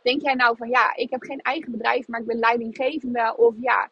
Denk 0.02 0.22
jij 0.22 0.34
nou 0.34 0.56
van, 0.56 0.68
ja, 0.68 0.94
ik 0.94 1.10
heb 1.10 1.22
geen 1.22 1.40
eigen 1.40 1.72
bedrijf, 1.72 2.08
maar 2.08 2.20
ik 2.20 2.26
ben 2.26 2.38
leidinggevende. 2.38 3.34
Of 3.36 3.54
ja, 3.60 3.90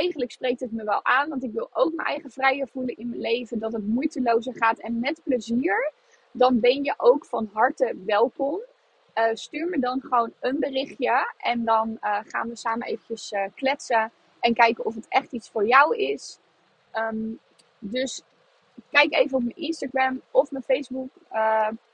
eigenlijk 0.00 0.32
spreekt 0.32 0.60
het 0.60 0.72
me 0.72 0.84
wel 0.84 1.04
aan, 1.04 1.28
want 1.28 1.44
ik 1.44 1.52
wil 1.52 1.68
ook 1.72 1.92
mijn 1.94 2.08
eigen 2.08 2.30
vrijer 2.30 2.68
voelen 2.68 2.96
in 2.96 3.08
mijn 3.08 3.20
leven, 3.20 3.58
dat 3.58 3.72
het 3.72 3.86
moeitelozer 3.86 4.54
gaat 4.56 4.78
en 4.78 4.98
met 4.98 5.20
plezier, 5.24 5.92
dan 6.32 6.60
ben 6.60 6.84
je 6.84 6.94
ook 6.96 7.24
van 7.24 7.50
harte 7.52 7.96
welkom. 8.06 8.60
Uh, 9.14 9.24
stuur 9.32 9.68
me 9.68 9.78
dan 9.78 10.00
gewoon 10.00 10.32
een 10.40 10.58
berichtje 10.60 11.32
en 11.38 11.64
dan 11.64 11.98
uh, 12.00 12.18
gaan 12.26 12.48
we 12.48 12.56
samen 12.56 12.86
eventjes 12.86 13.32
uh, 13.32 13.44
kletsen 13.54 14.12
en 14.40 14.54
kijken 14.54 14.84
of 14.84 14.94
het 14.94 15.06
echt 15.08 15.32
iets 15.32 15.48
voor 15.50 15.66
jou 15.66 15.96
is. 15.96 16.38
Um, 16.94 17.38
dus 17.78 18.22
kijk 18.90 19.14
even 19.14 19.36
op 19.36 19.42
mijn 19.42 19.56
Instagram 19.56 20.20
of 20.30 20.50
mijn 20.50 20.64
Facebook 20.64 21.08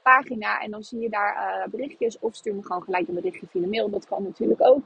pagina 0.02 0.60
en 0.60 0.70
dan 0.70 0.82
zie 0.82 1.00
je 1.00 1.08
daar 1.08 1.66
berichtjes 1.70 2.18
of 2.18 2.34
stuur 2.34 2.54
me 2.54 2.62
gewoon 2.62 2.82
gelijk 2.82 3.08
een 3.08 3.14
berichtje 3.14 3.46
via 3.46 3.60
de 3.60 3.66
mail. 3.66 3.90
Dat 3.90 4.06
kan 4.06 4.22
natuurlijk 4.22 4.62
ook. 4.62 4.82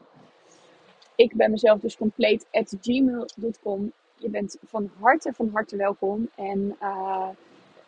Ik 1.16 1.34
ben 1.34 1.50
mezelf 1.50 1.80
dus 1.80 1.96
compleet 1.96 2.46
at 2.50 2.76
gmail.com. 2.80 3.92
Je 4.16 4.28
bent 4.28 4.58
van 4.64 4.90
harte, 5.00 5.32
van 5.32 5.50
harte 5.52 5.76
welkom. 5.76 6.28
En 6.34 6.76
uh, 6.82 7.28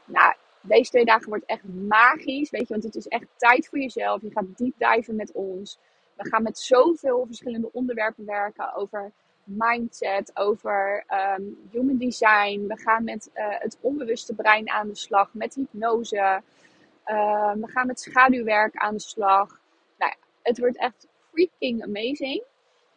nou, 0.04 0.34
deze 0.60 0.90
twee 0.90 1.04
dagen 1.04 1.28
wordt 1.28 1.44
echt 1.44 1.64
magisch. 1.64 2.50
Weet 2.50 2.68
je, 2.68 2.72
want 2.72 2.82
het 2.82 2.94
is 2.94 3.08
echt 3.08 3.26
tijd 3.36 3.68
voor 3.68 3.78
jezelf. 3.78 4.22
Je 4.22 4.30
gaat 4.30 4.56
diep 4.56 4.74
diven 4.78 5.16
met 5.16 5.32
ons. 5.32 5.78
We 6.14 6.28
gaan 6.28 6.42
met 6.42 6.58
zoveel 6.58 7.26
verschillende 7.26 7.72
onderwerpen 7.72 8.24
werken. 8.24 8.74
Over 8.74 9.12
mindset, 9.44 10.30
over 10.34 11.04
um, 11.38 11.68
human 11.70 11.96
design. 11.98 12.66
We 12.66 12.78
gaan 12.78 13.04
met 13.04 13.30
uh, 13.34 13.44
het 13.48 13.78
onbewuste 13.80 14.34
brein 14.34 14.70
aan 14.70 14.88
de 14.88 14.96
slag. 14.96 15.34
Met 15.34 15.54
hypnose. 15.54 16.42
Uh, 17.06 17.52
we 17.52 17.66
gaan 17.66 17.86
met 17.86 18.00
schaduwwerk 18.00 18.76
aan 18.76 18.94
de 18.94 19.00
slag. 19.00 19.60
Nou, 19.98 20.14
het 20.42 20.58
wordt 20.58 20.78
echt 20.78 21.06
freaking 21.32 21.82
amazing. 21.82 22.42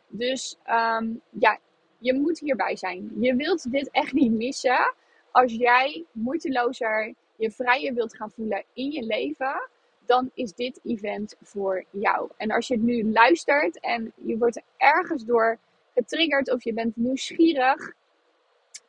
Dus 0.10 0.58
um, 0.68 1.22
ja, 1.30 1.60
je 1.98 2.14
moet 2.14 2.40
hierbij 2.40 2.76
zijn. 2.76 3.12
Je 3.20 3.36
wilt 3.36 3.72
dit 3.72 3.90
echt 3.92 4.14
niet 4.14 4.32
missen. 4.32 4.94
Als 5.32 5.54
jij 5.54 6.06
moeitelozer 6.12 7.14
je 7.36 7.52
vrijer 7.52 7.94
wilt 7.94 8.16
gaan 8.16 8.32
voelen 8.32 8.64
in 8.74 8.92
je 8.92 9.06
leven, 9.06 9.70
dan 10.06 10.32
is 10.34 10.54
dit 10.54 10.80
event 10.84 11.36
voor 11.42 11.86
jou. 11.92 12.30
En 12.38 12.52
als 12.52 12.68
je 12.68 12.74
het 12.74 12.84
nu 12.84 13.12
luistert 13.12 13.80
en 13.80 14.14
je 14.16 14.38
wordt 14.38 14.62
ergens 14.78 15.26
door 15.26 15.60
getriggerd 15.94 16.52
of 16.52 16.64
je 16.64 16.74
bent 16.74 16.96
nieuwsgierig, 16.96 17.94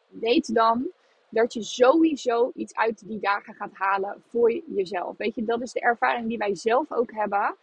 weet 0.08 0.54
dan 0.54 0.90
dat 1.28 1.52
je 1.52 1.62
sowieso 1.62 2.52
iets 2.54 2.74
uit 2.74 3.08
die 3.08 3.20
dagen 3.20 3.54
gaat 3.54 3.74
halen 3.74 4.22
voor 4.28 4.62
jezelf. 4.74 5.16
Weet 5.16 5.34
je, 5.34 5.44
dat 5.44 5.62
is 5.62 5.72
de 5.72 5.80
ervaring 5.80 6.28
die 6.28 6.38
wij 6.38 6.54
zelf 6.54 6.92
ook 6.92 7.12
hebben. 7.12 7.56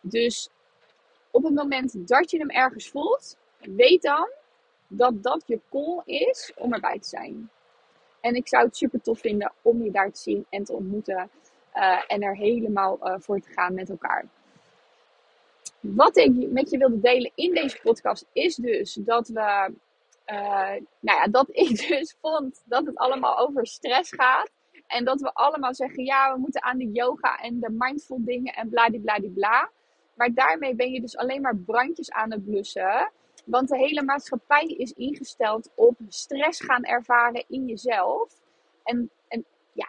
Dus 0.00 0.50
op 1.30 1.44
het 1.44 1.54
moment 1.54 2.08
dat 2.08 2.30
je 2.30 2.38
hem 2.38 2.50
ergens 2.50 2.88
voelt, 2.88 3.38
weet 3.58 4.02
dan 4.02 4.28
dat 4.88 5.22
dat 5.22 5.42
je 5.46 5.60
call 5.70 6.02
is 6.04 6.52
om 6.56 6.72
erbij 6.72 6.98
te 6.98 7.08
zijn. 7.08 7.50
En 8.20 8.34
ik 8.34 8.48
zou 8.48 8.64
het 8.64 8.76
super 8.76 9.00
tof 9.00 9.20
vinden 9.20 9.52
om 9.62 9.82
je 9.82 9.90
daar 9.90 10.10
te 10.10 10.20
zien 10.20 10.46
en 10.48 10.64
te 10.64 10.72
ontmoeten. 10.72 11.30
Uh, 11.74 12.02
en 12.06 12.22
er 12.22 12.36
helemaal 12.36 12.98
uh, 13.02 13.14
voor 13.18 13.40
te 13.40 13.52
gaan 13.52 13.74
met 13.74 13.90
elkaar. 13.90 14.24
Wat 15.80 16.16
ik 16.16 16.50
met 16.50 16.70
je 16.70 16.78
wilde 16.78 17.00
delen 17.00 17.32
in 17.34 17.54
deze 17.54 17.78
podcast 17.82 18.26
is 18.32 18.54
dus 18.54 18.94
dat 18.94 19.28
we. 19.28 19.74
Uh, 20.26 20.76
nou 21.00 21.18
ja, 21.18 21.26
dat 21.26 21.46
ik 21.50 21.88
dus 21.88 22.16
vond 22.20 22.62
dat 22.64 22.86
het 22.86 22.96
allemaal 22.96 23.38
over 23.38 23.66
stress 23.66 24.12
gaat. 24.12 24.50
En 24.86 25.04
dat 25.04 25.20
we 25.20 25.32
allemaal 25.32 25.74
zeggen: 25.74 26.04
ja, 26.04 26.32
we 26.34 26.40
moeten 26.40 26.62
aan 26.62 26.78
de 26.78 26.90
yoga 26.90 27.38
en 27.38 27.60
de 27.60 27.70
mindful 27.70 28.24
dingen 28.24 28.54
en 28.54 28.68
bladibladibla. 28.68 29.70
Maar 30.20 30.34
daarmee 30.34 30.74
ben 30.74 30.90
je 30.90 31.00
dus 31.00 31.16
alleen 31.16 31.40
maar 31.40 31.56
brandjes 31.56 32.10
aan 32.10 32.32
het 32.32 32.44
blussen. 32.44 33.10
Want 33.44 33.68
de 33.68 33.76
hele 33.76 34.02
maatschappij 34.02 34.64
is 34.64 34.92
ingesteld 34.92 35.70
op 35.74 35.96
stress 36.08 36.60
gaan 36.60 36.84
ervaren 36.84 37.44
in 37.48 37.66
jezelf. 37.66 38.32
En, 38.84 39.10
en 39.28 39.44
ja, 39.72 39.86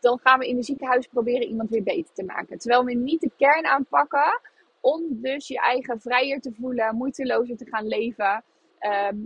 dan 0.00 0.18
gaan 0.18 0.38
we 0.38 0.48
in 0.48 0.56
het 0.56 0.64
ziekenhuis 0.64 1.06
proberen 1.06 1.48
iemand 1.48 1.70
weer 1.70 1.82
beter 1.82 2.14
te 2.14 2.24
maken. 2.24 2.58
Terwijl 2.58 2.84
we 2.84 2.94
niet 2.94 3.20
de 3.20 3.30
kern 3.36 3.66
aanpakken 3.66 4.40
om 4.80 5.02
dus 5.10 5.48
je 5.48 5.58
eigen 5.58 6.00
vrijer 6.00 6.40
te 6.40 6.52
voelen, 6.60 6.96
moeitelozer 6.96 7.56
te 7.56 7.66
gaan 7.70 7.86
leven. 7.86 8.44
Ehm, 8.78 9.16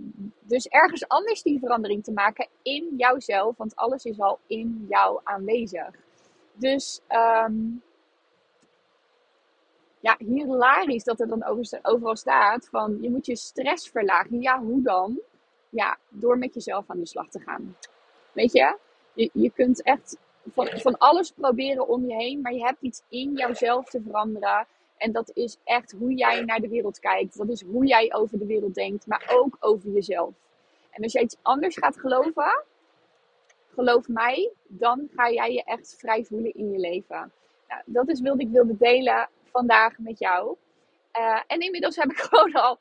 dus 0.41 0.67
ergens 0.67 1.09
anders 1.09 1.43
die 1.43 1.59
verandering 1.59 2.05
te 2.05 2.13
maken 2.13 2.49
in 2.63 2.95
jouzelf, 2.97 3.57
want 3.57 3.77
alles 3.77 4.05
is 4.05 4.21
al 4.21 4.39
in 4.47 4.87
jou 4.89 5.21
aanwezig. 5.25 5.91
Dus 6.55 7.01
um, 7.47 7.83
ja, 10.01 10.17
hilarisch 10.19 11.05
dat 11.05 11.21
er 11.21 11.29
dan 11.29 11.45
overal 11.83 12.17
staat 12.17 12.69
van 12.71 12.99
je 13.01 13.11
moet 13.11 13.27
je 13.27 13.37
stress 13.37 13.89
verlagen. 13.89 14.41
Ja, 14.41 14.61
hoe 14.61 14.83
dan? 14.83 15.21
Ja, 15.69 15.99
door 16.09 16.39
met 16.39 16.55
jezelf 16.55 16.85
aan 16.87 16.99
de 16.99 17.07
slag 17.07 17.29
te 17.29 17.41
gaan. 17.41 17.77
Weet 18.33 18.53
je, 18.53 18.77
je, 19.13 19.31
je 19.33 19.51
kunt 19.51 19.83
echt 19.83 20.17
van, 20.53 20.69
van 20.69 20.99
alles 20.99 21.31
proberen 21.31 21.89
om 21.89 22.07
je 22.07 22.15
heen, 22.15 22.41
maar 22.41 22.53
je 22.53 22.63
hebt 22.63 22.81
iets 22.83 23.03
in 23.09 23.33
jouzelf 23.33 23.91
te 23.91 24.03
veranderen. 24.03 24.67
En 24.97 25.13
dat 25.13 25.31
is 25.35 25.59
echt 25.65 25.95
hoe 25.99 26.15
jij 26.15 26.41
naar 26.41 26.61
de 26.61 26.69
wereld 26.69 26.99
kijkt. 26.99 27.39
Dat 27.39 27.49
is 27.49 27.63
hoe 27.63 27.87
jij 27.87 28.15
over 28.15 28.39
de 28.39 28.47
wereld 28.47 28.75
denkt, 28.75 29.07
maar 29.07 29.31
ook 29.33 29.57
over 29.61 29.91
jezelf. 29.91 30.35
En 30.91 31.03
als 31.03 31.13
jij 31.13 31.23
iets 31.23 31.37
anders 31.43 31.77
gaat 31.77 31.99
geloven, 31.99 32.65
geloof 33.75 34.09
mij, 34.09 34.51
dan 34.67 35.09
ga 35.15 35.31
jij 35.31 35.53
je 35.53 35.65
echt 35.65 35.97
vrij 35.99 36.25
voelen 36.25 36.55
in 36.55 36.71
je 36.73 36.79
leven. 36.79 37.33
Nou, 37.69 37.83
dat 37.85 38.09
is 38.09 38.21
wat 38.21 38.41
ik 38.41 38.49
wilde 38.49 38.77
delen 38.77 39.29
vandaag 39.51 39.99
met 39.99 40.19
jou. 40.19 40.57
Uh, 41.19 41.41
en 41.47 41.61
inmiddels 41.61 41.97
heb 41.97 42.11
ik 42.11 42.19
gewoon 42.29 42.53
al 42.53 42.79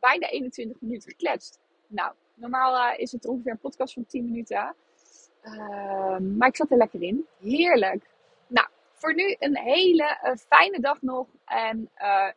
bijna 0.00 0.28
21 0.28 0.80
minuten 0.80 1.10
gekletst. 1.10 1.58
Nou, 1.86 2.12
normaal 2.34 2.92
uh, 2.92 2.98
is 2.98 3.12
het 3.12 3.26
ongeveer 3.26 3.52
een 3.52 3.58
podcast 3.58 3.94
van 3.94 4.06
10 4.06 4.24
minuten. 4.24 4.74
Uh, 5.42 6.18
maar 6.18 6.48
ik 6.48 6.56
zat 6.56 6.70
er 6.70 6.76
lekker 6.76 7.02
in. 7.02 7.26
Heerlijk. 7.40 8.04
Nou, 8.46 8.68
voor 8.92 9.14
nu 9.14 9.36
een 9.38 9.56
hele 9.56 10.18
uh, 10.24 10.36
fijne 10.36 10.80
dag 10.80 11.02
nog. 11.02 11.26
En 11.44 11.90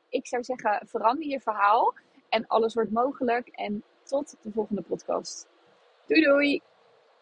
ik 0.10 0.28
zou 0.28 0.44
zeggen, 0.44 0.88
verander 0.88 1.28
je 1.28 1.40
verhaal. 1.40 1.94
En 2.30 2.48
alles 2.48 2.74
wordt 2.74 2.92
mogelijk. 2.92 3.48
En 3.48 3.84
tot 4.04 4.36
de 4.42 4.52
volgende 4.52 4.82
podcast. 4.82 5.48
Doei 6.06 6.22
doei! 6.22 6.62